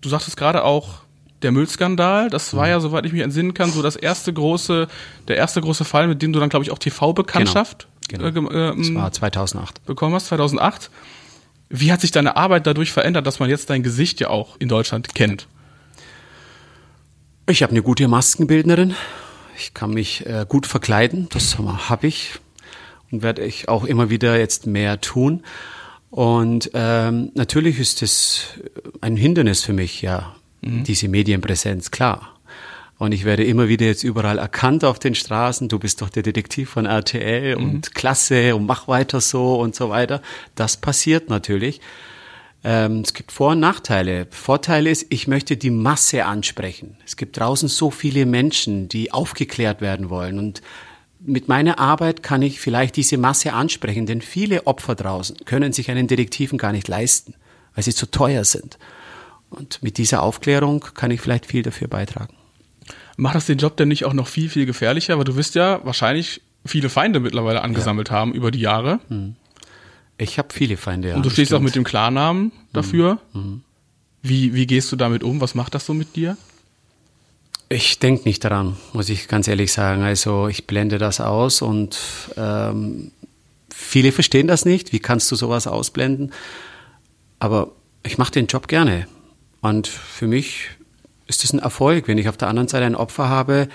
Du 0.00 0.08
sagtest 0.08 0.36
gerade 0.36 0.64
auch, 0.64 1.03
der 1.44 1.52
Müllskandal, 1.52 2.30
das 2.30 2.54
war 2.54 2.68
ja, 2.68 2.80
soweit 2.80 3.06
ich 3.06 3.12
mich 3.12 3.22
entsinnen 3.22 3.54
kann, 3.54 3.70
so 3.70 3.82
das 3.82 3.96
erste 3.96 4.32
große, 4.32 4.88
der 5.28 5.36
erste 5.36 5.60
große 5.60 5.84
Fall, 5.84 6.08
mit 6.08 6.22
dem 6.22 6.32
du 6.32 6.40
dann, 6.40 6.48
glaube 6.48 6.64
ich, 6.64 6.70
auch 6.70 6.78
TV-Bekanntschaft 6.78 7.86
genau, 8.08 8.32
genau. 8.32 8.50
Äh, 8.50 8.70
ähm, 8.70 8.78
das 8.78 8.94
war 8.94 9.12
2008. 9.12 9.84
bekommen 9.86 10.14
hast, 10.14 10.26
2008. 10.26 10.90
Wie 11.68 11.92
hat 11.92 12.00
sich 12.00 12.10
deine 12.10 12.36
Arbeit 12.36 12.66
dadurch 12.66 12.92
verändert, 12.92 13.26
dass 13.26 13.38
man 13.38 13.48
jetzt 13.48 13.70
dein 13.70 13.82
Gesicht 13.82 14.20
ja 14.20 14.28
auch 14.28 14.56
in 14.58 14.68
Deutschland 14.68 15.14
kennt? 15.14 15.48
Ich 17.48 17.62
habe 17.62 17.70
eine 17.70 17.82
gute 17.82 18.08
Maskenbildnerin. 18.08 18.94
Ich 19.56 19.74
kann 19.74 19.90
mich 19.90 20.26
äh, 20.26 20.46
gut 20.48 20.66
verkleiden, 20.66 21.28
das 21.30 21.58
habe 21.58 22.06
ich 22.06 22.32
und 23.10 23.22
werde 23.22 23.44
ich 23.44 23.68
auch 23.68 23.84
immer 23.84 24.10
wieder 24.10 24.38
jetzt 24.38 24.66
mehr 24.66 25.00
tun. 25.00 25.42
Und 26.10 26.70
ähm, 26.74 27.30
natürlich 27.34 27.78
ist 27.78 28.02
es 28.02 28.46
ein 29.00 29.16
Hindernis 29.16 29.62
für 29.62 29.72
mich, 29.72 30.02
ja, 30.02 30.34
mhm. 30.64 30.84
diese 30.84 31.08
Medienpräsenz, 31.08 31.90
klar. 31.90 32.34
Und 32.96 33.12
ich 33.12 33.24
werde 33.24 33.44
immer 33.44 33.68
wieder 33.68 33.86
jetzt 33.86 34.04
überall 34.04 34.38
erkannt 34.38 34.84
auf 34.84 34.98
den 34.98 35.14
Straßen. 35.14 35.68
Du 35.68 35.78
bist 35.78 36.00
doch 36.00 36.10
der 36.10 36.22
Detektiv 36.22 36.70
von 36.70 36.86
RTL 36.86 37.56
mhm. 37.56 37.64
und 37.64 37.94
klasse 37.94 38.54
und 38.54 38.66
mach 38.66 38.86
weiter 38.88 39.20
so 39.20 39.56
und 39.60 39.74
so 39.74 39.90
weiter. 39.90 40.22
Das 40.54 40.76
passiert 40.76 41.28
natürlich. 41.28 41.80
Ähm, 42.62 43.00
es 43.00 43.12
gibt 43.12 43.32
Vor- 43.32 43.52
und 43.52 43.60
Nachteile. 43.60 44.26
Vorteil 44.30 44.86
ist, 44.86 45.06
ich 45.10 45.26
möchte 45.26 45.56
die 45.56 45.70
Masse 45.70 46.24
ansprechen. 46.24 46.96
Es 47.04 47.16
gibt 47.16 47.36
draußen 47.38 47.68
so 47.68 47.90
viele 47.90 48.26
Menschen, 48.26 48.88
die 48.88 49.12
aufgeklärt 49.12 49.80
werden 49.80 50.08
wollen. 50.08 50.38
Und 50.38 50.62
mit 51.20 51.48
meiner 51.48 51.78
Arbeit 51.78 52.22
kann 52.22 52.42
ich 52.42 52.60
vielleicht 52.60 52.96
diese 52.96 53.18
Masse 53.18 53.52
ansprechen, 53.52 54.06
denn 54.06 54.20
viele 54.20 54.66
Opfer 54.66 54.94
draußen 54.94 55.36
können 55.44 55.72
sich 55.72 55.90
einen 55.90 56.06
Detektiven 56.06 56.58
gar 56.58 56.72
nicht 56.72 56.86
leisten, 56.86 57.34
weil 57.74 57.84
sie 57.84 57.94
zu 57.94 58.10
teuer 58.10 58.44
sind. 58.44 58.78
Und 59.54 59.82
mit 59.82 59.98
dieser 59.98 60.22
Aufklärung 60.22 60.84
kann 60.94 61.10
ich 61.10 61.20
vielleicht 61.20 61.46
viel 61.46 61.62
dafür 61.62 61.88
beitragen. 61.88 62.34
Macht 63.16 63.36
das 63.36 63.46
den 63.46 63.58
Job 63.58 63.76
denn 63.76 63.88
nicht 63.88 64.04
auch 64.04 64.12
noch 64.12 64.26
viel, 64.26 64.48
viel 64.48 64.66
gefährlicher? 64.66 65.16
Weil 65.18 65.24
du 65.24 65.36
wirst 65.36 65.54
ja 65.54 65.80
wahrscheinlich 65.84 66.40
viele 66.66 66.88
Feinde 66.88 67.20
mittlerweile 67.20 67.62
angesammelt 67.62 68.08
ja. 68.08 68.16
haben 68.16 68.32
über 68.34 68.50
die 68.50 68.60
Jahre. 68.60 69.00
Hm. 69.08 69.36
Ich 70.18 70.38
habe 70.38 70.48
viele 70.52 70.76
Feinde. 70.76 71.10
Ja, 71.10 71.16
Und 71.16 71.24
du 71.24 71.30
stehst 71.30 71.50
bestimmt. 71.50 71.60
auch 71.60 71.64
mit 71.64 71.74
dem 71.74 71.84
Klarnamen 71.84 72.52
dafür. 72.72 73.18
Mhm. 73.32 73.62
Wie, 74.22 74.54
wie 74.54 74.66
gehst 74.66 74.90
du 74.90 74.96
damit 74.96 75.22
um? 75.22 75.40
Was 75.40 75.54
macht 75.54 75.74
das 75.74 75.86
so 75.86 75.94
mit 75.94 76.16
dir? 76.16 76.36
Ich 77.68 77.98
denke 77.98 78.24
nicht 78.24 78.44
daran, 78.44 78.76
muss 78.92 79.08
ich 79.08 79.26
ganz 79.26 79.48
ehrlich 79.48 79.72
sagen. 79.72 80.02
Also 80.02 80.48
ich 80.48 80.66
blende 80.66 80.98
das 80.98 81.20
aus 81.20 81.62
und 81.62 81.98
ähm, 82.36 83.10
viele 83.72 84.12
verstehen 84.12 84.46
das 84.46 84.64
nicht. 84.64 84.92
Wie 84.92 85.00
kannst 85.00 85.30
du 85.32 85.36
sowas 85.36 85.66
ausblenden? 85.66 86.32
Aber 87.38 87.72
ich 88.04 88.18
mache 88.18 88.32
den 88.32 88.46
Job 88.46 88.68
gerne. 88.68 89.06
Und 89.64 89.86
für 89.86 90.26
mich 90.26 90.68
ist 91.26 91.42
das 91.42 91.54
ein 91.54 91.58
Erfolg, 91.58 92.06
wenn 92.06 92.18
ich 92.18 92.28
auf 92.28 92.36
der 92.36 92.48
anderen 92.48 92.68
Seite 92.68 92.84
ein 92.84 92.94
Opfer 92.94 93.30
habe, 93.30 93.68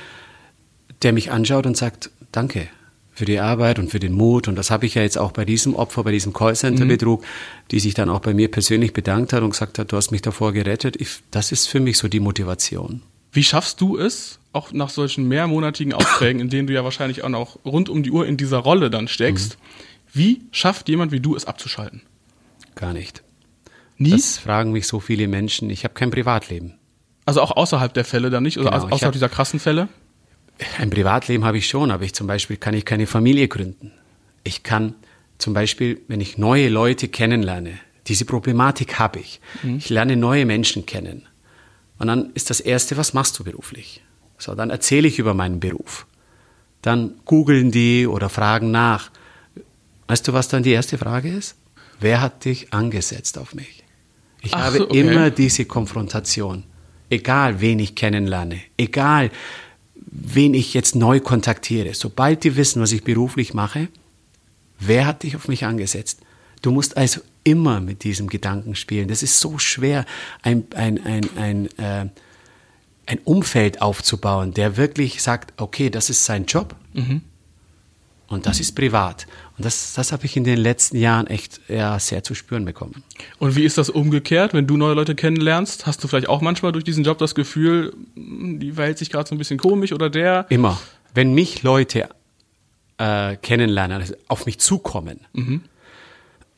der 1.01 1.13
mich 1.13 1.31
anschaut 1.31 1.65
und 1.65 1.75
sagt, 1.75 2.11
danke 2.31 2.69
für 3.11 3.25
die 3.25 3.39
Arbeit 3.39 3.79
und 3.79 3.89
für 3.89 3.99
den 3.99 4.13
Mut. 4.13 4.47
Und 4.47 4.55
das 4.55 4.69
habe 4.69 4.85
ich 4.85 4.93
ja 4.93 5.01
jetzt 5.01 5.17
auch 5.17 5.31
bei 5.31 5.45
diesem 5.45 5.73
Opfer, 5.73 6.03
bei 6.03 6.11
diesem 6.11 6.31
Callcenter-Betrug, 6.31 7.21
mhm. 7.21 7.25
die 7.71 7.79
sich 7.79 7.95
dann 7.95 8.11
auch 8.11 8.19
bei 8.19 8.35
mir 8.35 8.51
persönlich 8.51 8.93
bedankt 8.93 9.33
hat 9.33 9.41
und 9.41 9.49
gesagt 9.49 9.79
hat, 9.79 9.91
du 9.91 9.97
hast 9.97 10.11
mich 10.11 10.21
davor 10.21 10.53
gerettet. 10.53 10.95
Ich, 11.01 11.21
das 11.31 11.51
ist 11.51 11.65
für 11.65 11.79
mich 11.79 11.97
so 11.97 12.07
die 12.07 12.19
Motivation. 12.19 13.01
Wie 13.31 13.43
schaffst 13.43 13.81
du 13.81 13.97
es, 13.97 14.37
auch 14.53 14.71
nach 14.71 14.91
solchen 14.91 15.27
mehrmonatigen 15.27 15.93
Aufträgen, 15.93 16.39
in 16.39 16.51
denen 16.51 16.67
du 16.67 16.73
ja 16.73 16.83
wahrscheinlich 16.83 17.23
auch 17.23 17.29
noch 17.29 17.65
rund 17.65 17.89
um 17.89 18.03
die 18.03 18.11
Uhr 18.11 18.27
in 18.27 18.37
dieser 18.37 18.59
Rolle 18.59 18.91
dann 18.91 19.07
steckst, 19.07 19.57
mhm. 19.57 20.19
wie 20.19 20.41
schafft 20.51 20.87
jemand 20.87 21.11
wie 21.11 21.19
du 21.19 21.35
es 21.35 21.45
abzuschalten? 21.45 22.03
Gar 22.75 22.93
nicht. 22.93 23.23
Nie? 23.99 24.11
Das 24.11 24.37
fragen 24.37 24.71
mich 24.71 24.87
so 24.87 24.99
viele 24.99 25.27
Menschen. 25.27 25.69
Ich 25.69 25.83
habe 25.83 25.93
kein 25.93 26.09
Privatleben. 26.09 26.73
Also 27.25 27.41
auch 27.41 27.51
außerhalb 27.51 27.93
der 27.93 28.05
Fälle 28.05 28.29
dann 28.29 28.43
nicht? 28.43 28.57
Oder 28.57 28.71
genau, 28.71 28.85
außerhalb 28.85 29.01
hab, 29.01 29.11
dieser 29.11 29.29
krassen 29.29 29.59
Fälle? 29.59 29.89
Ein 30.79 30.89
Privatleben 30.89 31.45
habe 31.45 31.57
ich 31.57 31.67
schon, 31.67 31.91
aber 31.91 32.03
ich 32.03 32.13
zum 32.13 32.25
Beispiel 32.25 32.57
kann 32.57 32.73
ich 32.73 32.85
keine 32.85 33.07
Familie 33.07 33.47
gründen. 33.47 33.91
Ich 34.43 34.63
kann 34.63 34.95
zum 35.37 35.53
Beispiel, 35.53 36.01
wenn 36.07 36.21
ich 36.21 36.37
neue 36.37 36.69
Leute 36.69 37.09
kennenlerne, 37.09 37.77
diese 38.07 38.25
Problematik 38.25 38.99
habe 38.99 39.19
ich. 39.19 39.41
Mhm. 39.63 39.77
Ich 39.77 39.89
lerne 39.89 40.15
neue 40.15 40.45
Menschen 40.45 40.85
kennen. 40.85 41.27
Und 41.97 42.07
dann 42.07 42.31
ist 42.33 42.49
das 42.49 42.61
Erste, 42.61 42.97
was 42.97 43.13
machst 43.13 43.37
du 43.37 43.43
beruflich? 43.43 44.01
So, 44.37 44.55
dann 44.55 44.69
erzähle 44.69 45.07
ich 45.09 45.19
über 45.19 45.33
meinen 45.33 45.59
Beruf. 45.59 46.07
Dann 46.81 47.15
googeln 47.25 47.71
die 47.71 48.07
oder 48.07 48.29
fragen 48.29 48.71
nach. 48.71 49.11
Weißt 50.07 50.27
du, 50.27 50.33
was 50.33 50.47
dann 50.47 50.63
die 50.63 50.71
erste 50.71 50.97
Frage 50.97 51.29
ist? 51.29 51.57
Wer 51.99 52.21
hat 52.21 52.45
dich 52.45 52.73
angesetzt 52.73 53.37
auf 53.37 53.53
mich? 53.53 53.83
Ich 54.41 54.53
Ach, 54.53 54.65
habe 54.65 54.83
okay. 54.83 54.99
immer 54.99 55.29
diese 55.29 55.65
Konfrontation. 55.65 56.63
Egal, 57.09 57.59
wen 57.59 57.79
ich 57.79 57.95
kennenlerne, 57.95 58.61
egal, 58.77 59.31
wen 59.95 60.53
ich 60.53 60.73
jetzt 60.73 60.95
neu 60.95 61.19
kontaktiere. 61.19 61.93
Sobald 61.93 62.43
die 62.43 62.55
wissen, 62.55 62.81
was 62.81 62.91
ich 62.91 63.03
beruflich 63.03 63.53
mache, 63.53 63.87
wer 64.79 65.05
hat 65.05 65.23
dich 65.23 65.35
auf 65.35 65.47
mich 65.47 65.65
angesetzt? 65.65 66.21
Du 66.61 66.71
musst 66.71 66.97
also 66.97 67.21
immer 67.43 67.79
mit 67.81 68.03
diesem 68.03 68.27
Gedanken 68.27 68.75
spielen. 68.75 69.07
Das 69.07 69.23
ist 69.23 69.39
so 69.39 69.57
schwer, 69.57 70.05
ein, 70.41 70.65
ein, 70.75 71.03
ein, 71.03 71.29
ein, 71.37 71.65
äh, 71.77 72.09
ein 73.05 73.19
Umfeld 73.23 73.81
aufzubauen, 73.81 74.53
der 74.53 74.77
wirklich 74.77 75.21
sagt, 75.23 75.59
okay, 75.59 75.89
das 75.89 76.09
ist 76.09 76.25
sein 76.25 76.45
Job 76.45 76.75
mhm. 76.93 77.21
Und 78.29 78.45
das 78.45 78.59
ist 78.59 78.75
privat. 78.75 79.27
Und 79.57 79.65
das, 79.65 79.93
das 79.93 80.11
habe 80.11 80.25
ich 80.25 80.37
in 80.37 80.43
den 80.43 80.57
letzten 80.57 80.97
Jahren 80.97 81.27
echt 81.27 81.59
ja, 81.67 81.99
sehr 81.99 82.23
zu 82.23 82.35
spüren 82.35 82.65
bekommen. 82.65 83.03
Und 83.39 83.55
wie 83.55 83.63
ist 83.63 83.77
das 83.77 83.89
umgekehrt, 83.89 84.53
wenn 84.53 84.67
du 84.67 84.77
neue 84.77 84.93
Leute 84.93 85.15
kennenlernst? 85.15 85.85
Hast 85.85 86.03
du 86.03 86.07
vielleicht 86.07 86.29
auch 86.29 86.41
manchmal 86.41 86.71
durch 86.71 86.83
diesen 86.83 87.03
Job 87.03 87.17
das 87.17 87.35
Gefühl, 87.35 87.93
hm, 88.15 88.59
die 88.59 88.71
verhält 88.71 88.97
sich 88.97 89.09
gerade 89.09 89.27
so 89.27 89.35
ein 89.35 89.37
bisschen 89.37 89.59
komisch 89.59 89.91
oder 89.91 90.09
der? 90.09 90.45
Immer. 90.49 90.79
Wenn 91.13 91.33
mich 91.33 91.63
Leute 91.63 92.09
äh, 92.97 93.35
kennenlernen, 93.35 93.99
also 93.99 94.13
auf 94.27 94.45
mich 94.45 94.59
zukommen, 94.59 95.21
mhm 95.33 95.61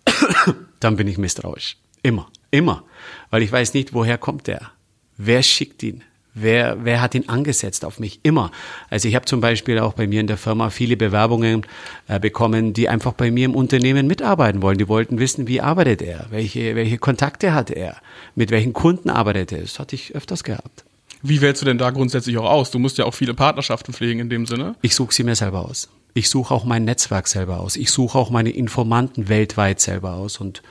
dann 0.80 0.96
bin 0.96 1.08
ich 1.08 1.18
misstrauisch. 1.18 1.78
Immer, 2.04 2.30
immer. 2.50 2.84
Weil 3.30 3.44
ich 3.44 3.52
weiß 3.52 3.74
nicht, 3.74 3.94
woher 3.94 4.18
kommt 4.18 4.48
der? 4.48 4.72
Wer 5.18 5.44
schickt 5.44 5.84
ihn? 5.84 6.04
Wer, 6.34 6.78
wer 6.86 7.02
hat 7.02 7.14
ihn 7.14 7.28
angesetzt 7.28 7.84
auf 7.84 8.00
mich? 8.00 8.22
Immer. 8.24 8.52
Also 8.90 9.08
ich 9.08 9.16
habe 9.16 9.26
zum 9.26 9.42
Beispiel 9.42 9.80
auch 9.80 9.94
bei 9.94 10.08
mir 10.08 10.22
in 10.22 10.28
der 10.28 10.38
Firma 10.38 10.70
viele 10.70 10.96
Bewerbungen 10.96 11.66
äh, 12.08 12.20
bekommen, 12.20 12.72
die 12.74 12.88
einfach 12.88 13.12
bei 13.14 13.32
mir 13.32 13.46
im 13.46 13.56
Unternehmen 13.56 14.08
mitarbeiten 14.08 14.62
wollen. 14.62 14.78
Die 14.78 14.88
wollten 14.88 15.20
wissen, 15.20 15.48
wie 15.48 15.60
arbeitet 15.60 16.02
er? 16.02 16.28
Welche, 16.30 16.76
welche 16.76 16.98
Kontakte 16.98 17.54
hat 17.54 17.70
er? 17.70 17.98
Mit 18.36 18.50
welchen 18.50 18.72
Kunden 18.72 19.10
arbeitet 19.10 19.52
er? 19.52 19.62
Das 19.62 19.78
hatte 19.78 19.96
ich 19.96 20.16
öfters 20.16 20.46
gehabt. 20.46 20.86
Wie 21.22 21.42
wählst 21.42 21.62
du 21.62 21.66
denn 21.66 21.78
da 21.78 21.90
grundsätzlich 21.90 22.38
auch 22.38 22.50
aus? 22.50 22.72
Du 22.72 22.80
musst 22.80 22.98
ja 22.98 23.06
auch 23.06 23.14
viele 23.14 23.34
Partnerschaften 23.34 23.94
pflegen 23.94 24.22
in 24.22 24.30
dem 24.30 24.46
Sinne. 24.46 24.76
Ich 24.82 24.96
suche 24.96 25.14
sie 25.14 25.24
mir 25.24 25.36
selber 25.36 25.66
aus. 25.66 25.90
Ich 26.14 26.30
suche 26.30 26.54
auch 26.54 26.64
mein 26.64 26.86
Netzwerk 26.86 27.28
selber 27.28 27.60
aus. 27.60 27.76
Ich 27.76 27.92
suche 27.92 28.18
auch 28.18 28.30
meine 28.30 28.50
Informanten 28.50 29.30
weltweit 29.30 29.80
selber 29.80 30.14
aus. 30.14 30.38
Und 30.38 30.62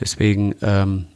deswegen 0.00 0.54
ähm, 0.62 1.06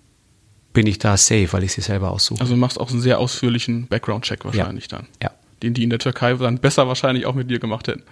bin 0.72 0.86
ich 0.86 0.98
da 0.98 1.16
safe, 1.16 1.52
weil 1.52 1.64
ich 1.64 1.72
sie 1.72 1.80
selber 1.80 2.10
aussuche. 2.10 2.40
Also 2.40 2.54
du 2.54 2.60
machst 2.60 2.78
auch 2.78 2.90
einen 2.90 3.00
sehr 3.00 3.18
ausführlichen 3.18 3.86
Background-Check 3.88 4.44
wahrscheinlich 4.44 4.90
ja. 4.90 4.98
dann. 4.98 5.06
Ja. 5.22 5.30
Den 5.62 5.74
die 5.74 5.82
in 5.82 5.90
der 5.90 5.98
Türkei 5.98 6.34
dann 6.34 6.58
besser 6.58 6.88
wahrscheinlich 6.88 7.26
auch 7.26 7.34
mit 7.34 7.50
dir 7.50 7.58
gemacht 7.58 7.88
hätten. 7.88 8.02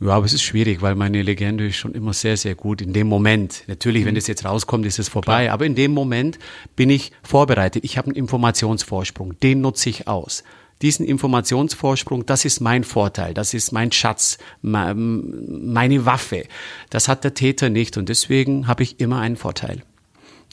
Ja, 0.00 0.10
aber 0.10 0.26
es 0.26 0.32
ist 0.32 0.42
schwierig, 0.42 0.80
weil 0.80 0.94
meine 0.94 1.22
Legende 1.22 1.66
ist 1.66 1.76
schon 1.76 1.92
immer 1.92 2.12
sehr, 2.12 2.36
sehr 2.36 2.54
gut. 2.54 2.80
In 2.80 2.92
dem 2.92 3.08
Moment, 3.08 3.64
natürlich, 3.66 4.02
mhm. 4.02 4.08
wenn 4.08 4.14
das 4.14 4.28
jetzt 4.28 4.44
rauskommt, 4.44 4.86
ist 4.86 5.00
es 5.00 5.08
vorbei. 5.08 5.44
Klar. 5.44 5.54
Aber 5.54 5.66
in 5.66 5.74
dem 5.74 5.92
Moment 5.92 6.38
bin 6.76 6.88
ich 6.88 7.10
vorbereitet. 7.22 7.84
Ich 7.84 7.98
habe 7.98 8.06
einen 8.06 8.16
Informationsvorsprung. 8.16 9.38
Den 9.40 9.60
nutze 9.60 9.90
ich 9.90 10.06
aus 10.06 10.44
diesen 10.82 11.04
Informationsvorsprung, 11.06 12.26
das 12.26 12.44
ist 12.44 12.60
mein 12.60 12.84
Vorteil, 12.84 13.34
das 13.34 13.54
ist 13.54 13.72
mein 13.72 13.92
Schatz, 13.92 14.38
meine 14.62 16.06
Waffe. 16.06 16.44
Das 16.90 17.08
hat 17.08 17.24
der 17.24 17.34
Täter 17.34 17.68
nicht 17.68 17.96
und 17.96 18.08
deswegen 18.08 18.68
habe 18.68 18.82
ich 18.82 19.00
immer 19.00 19.20
einen 19.20 19.36
Vorteil. 19.36 19.82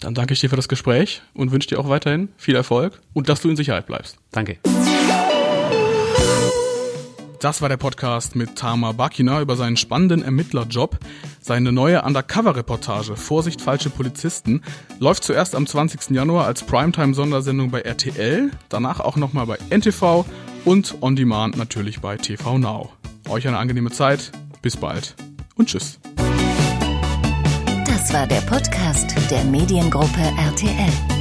Dann 0.02 0.14
danke 0.14 0.34
ich 0.34 0.40
dir 0.40 0.50
für 0.50 0.56
das 0.56 0.68
Gespräch 0.68 1.22
und 1.34 1.52
wünsche 1.52 1.70
dir 1.70 1.80
auch 1.80 1.90
weiterhin 1.90 2.30
viel 2.38 2.56
Erfolg 2.56 3.00
und 3.14 3.30
dass 3.30 3.42
du 3.42 3.50
in 3.50 3.56
Sicherheit 3.56 3.88
bleibst. 3.88 4.18
Danke. 4.32 4.58
Das 7.46 7.62
war 7.62 7.70
der 7.70 7.78
Podcast 7.78 8.36
mit 8.36 8.56
Tama 8.56 8.92
Bakina 8.92 9.40
über 9.40 9.56
seinen 9.56 9.78
spannenden 9.78 10.24
Ermittlerjob. 10.24 10.98
Seine 11.42 11.72
neue 11.72 12.02
Undercover-Reportage 12.02 13.16
Vorsicht 13.16 13.62
falsche 13.62 13.92
Polizisten 13.92 14.64
läuft 15.00 15.24
zuerst 15.24 15.54
am 15.54 15.68
20. 15.68 16.10
Januar 16.10 16.48
als 16.48 16.64
Primetime-Sondersendung 16.64 17.70
bei 17.70 17.82
RTL, 17.82 18.50
danach 18.70 19.00
auch 19.00 19.16
nochmal 19.16 19.46
bei 19.46 19.60
NTV 19.70 20.26
und 20.66 20.96
on 21.02 21.16
demand 21.16 21.56
natürlich 21.56 22.02
bei 22.02 22.18
TV 22.18 22.58
Now. 22.58 22.92
Euch 23.30 23.48
eine 23.48 23.60
angenehme 23.60 23.92
Zeit, 23.92 24.32
bis 24.64 24.76
bald 24.76 25.16
und 25.56 25.68
tschüss. 25.70 26.00
Das 28.06 28.14
war 28.14 28.28
der 28.28 28.42
Podcast 28.42 29.16
der 29.32 29.44
Mediengruppe 29.46 30.22
RTL. 30.38 31.15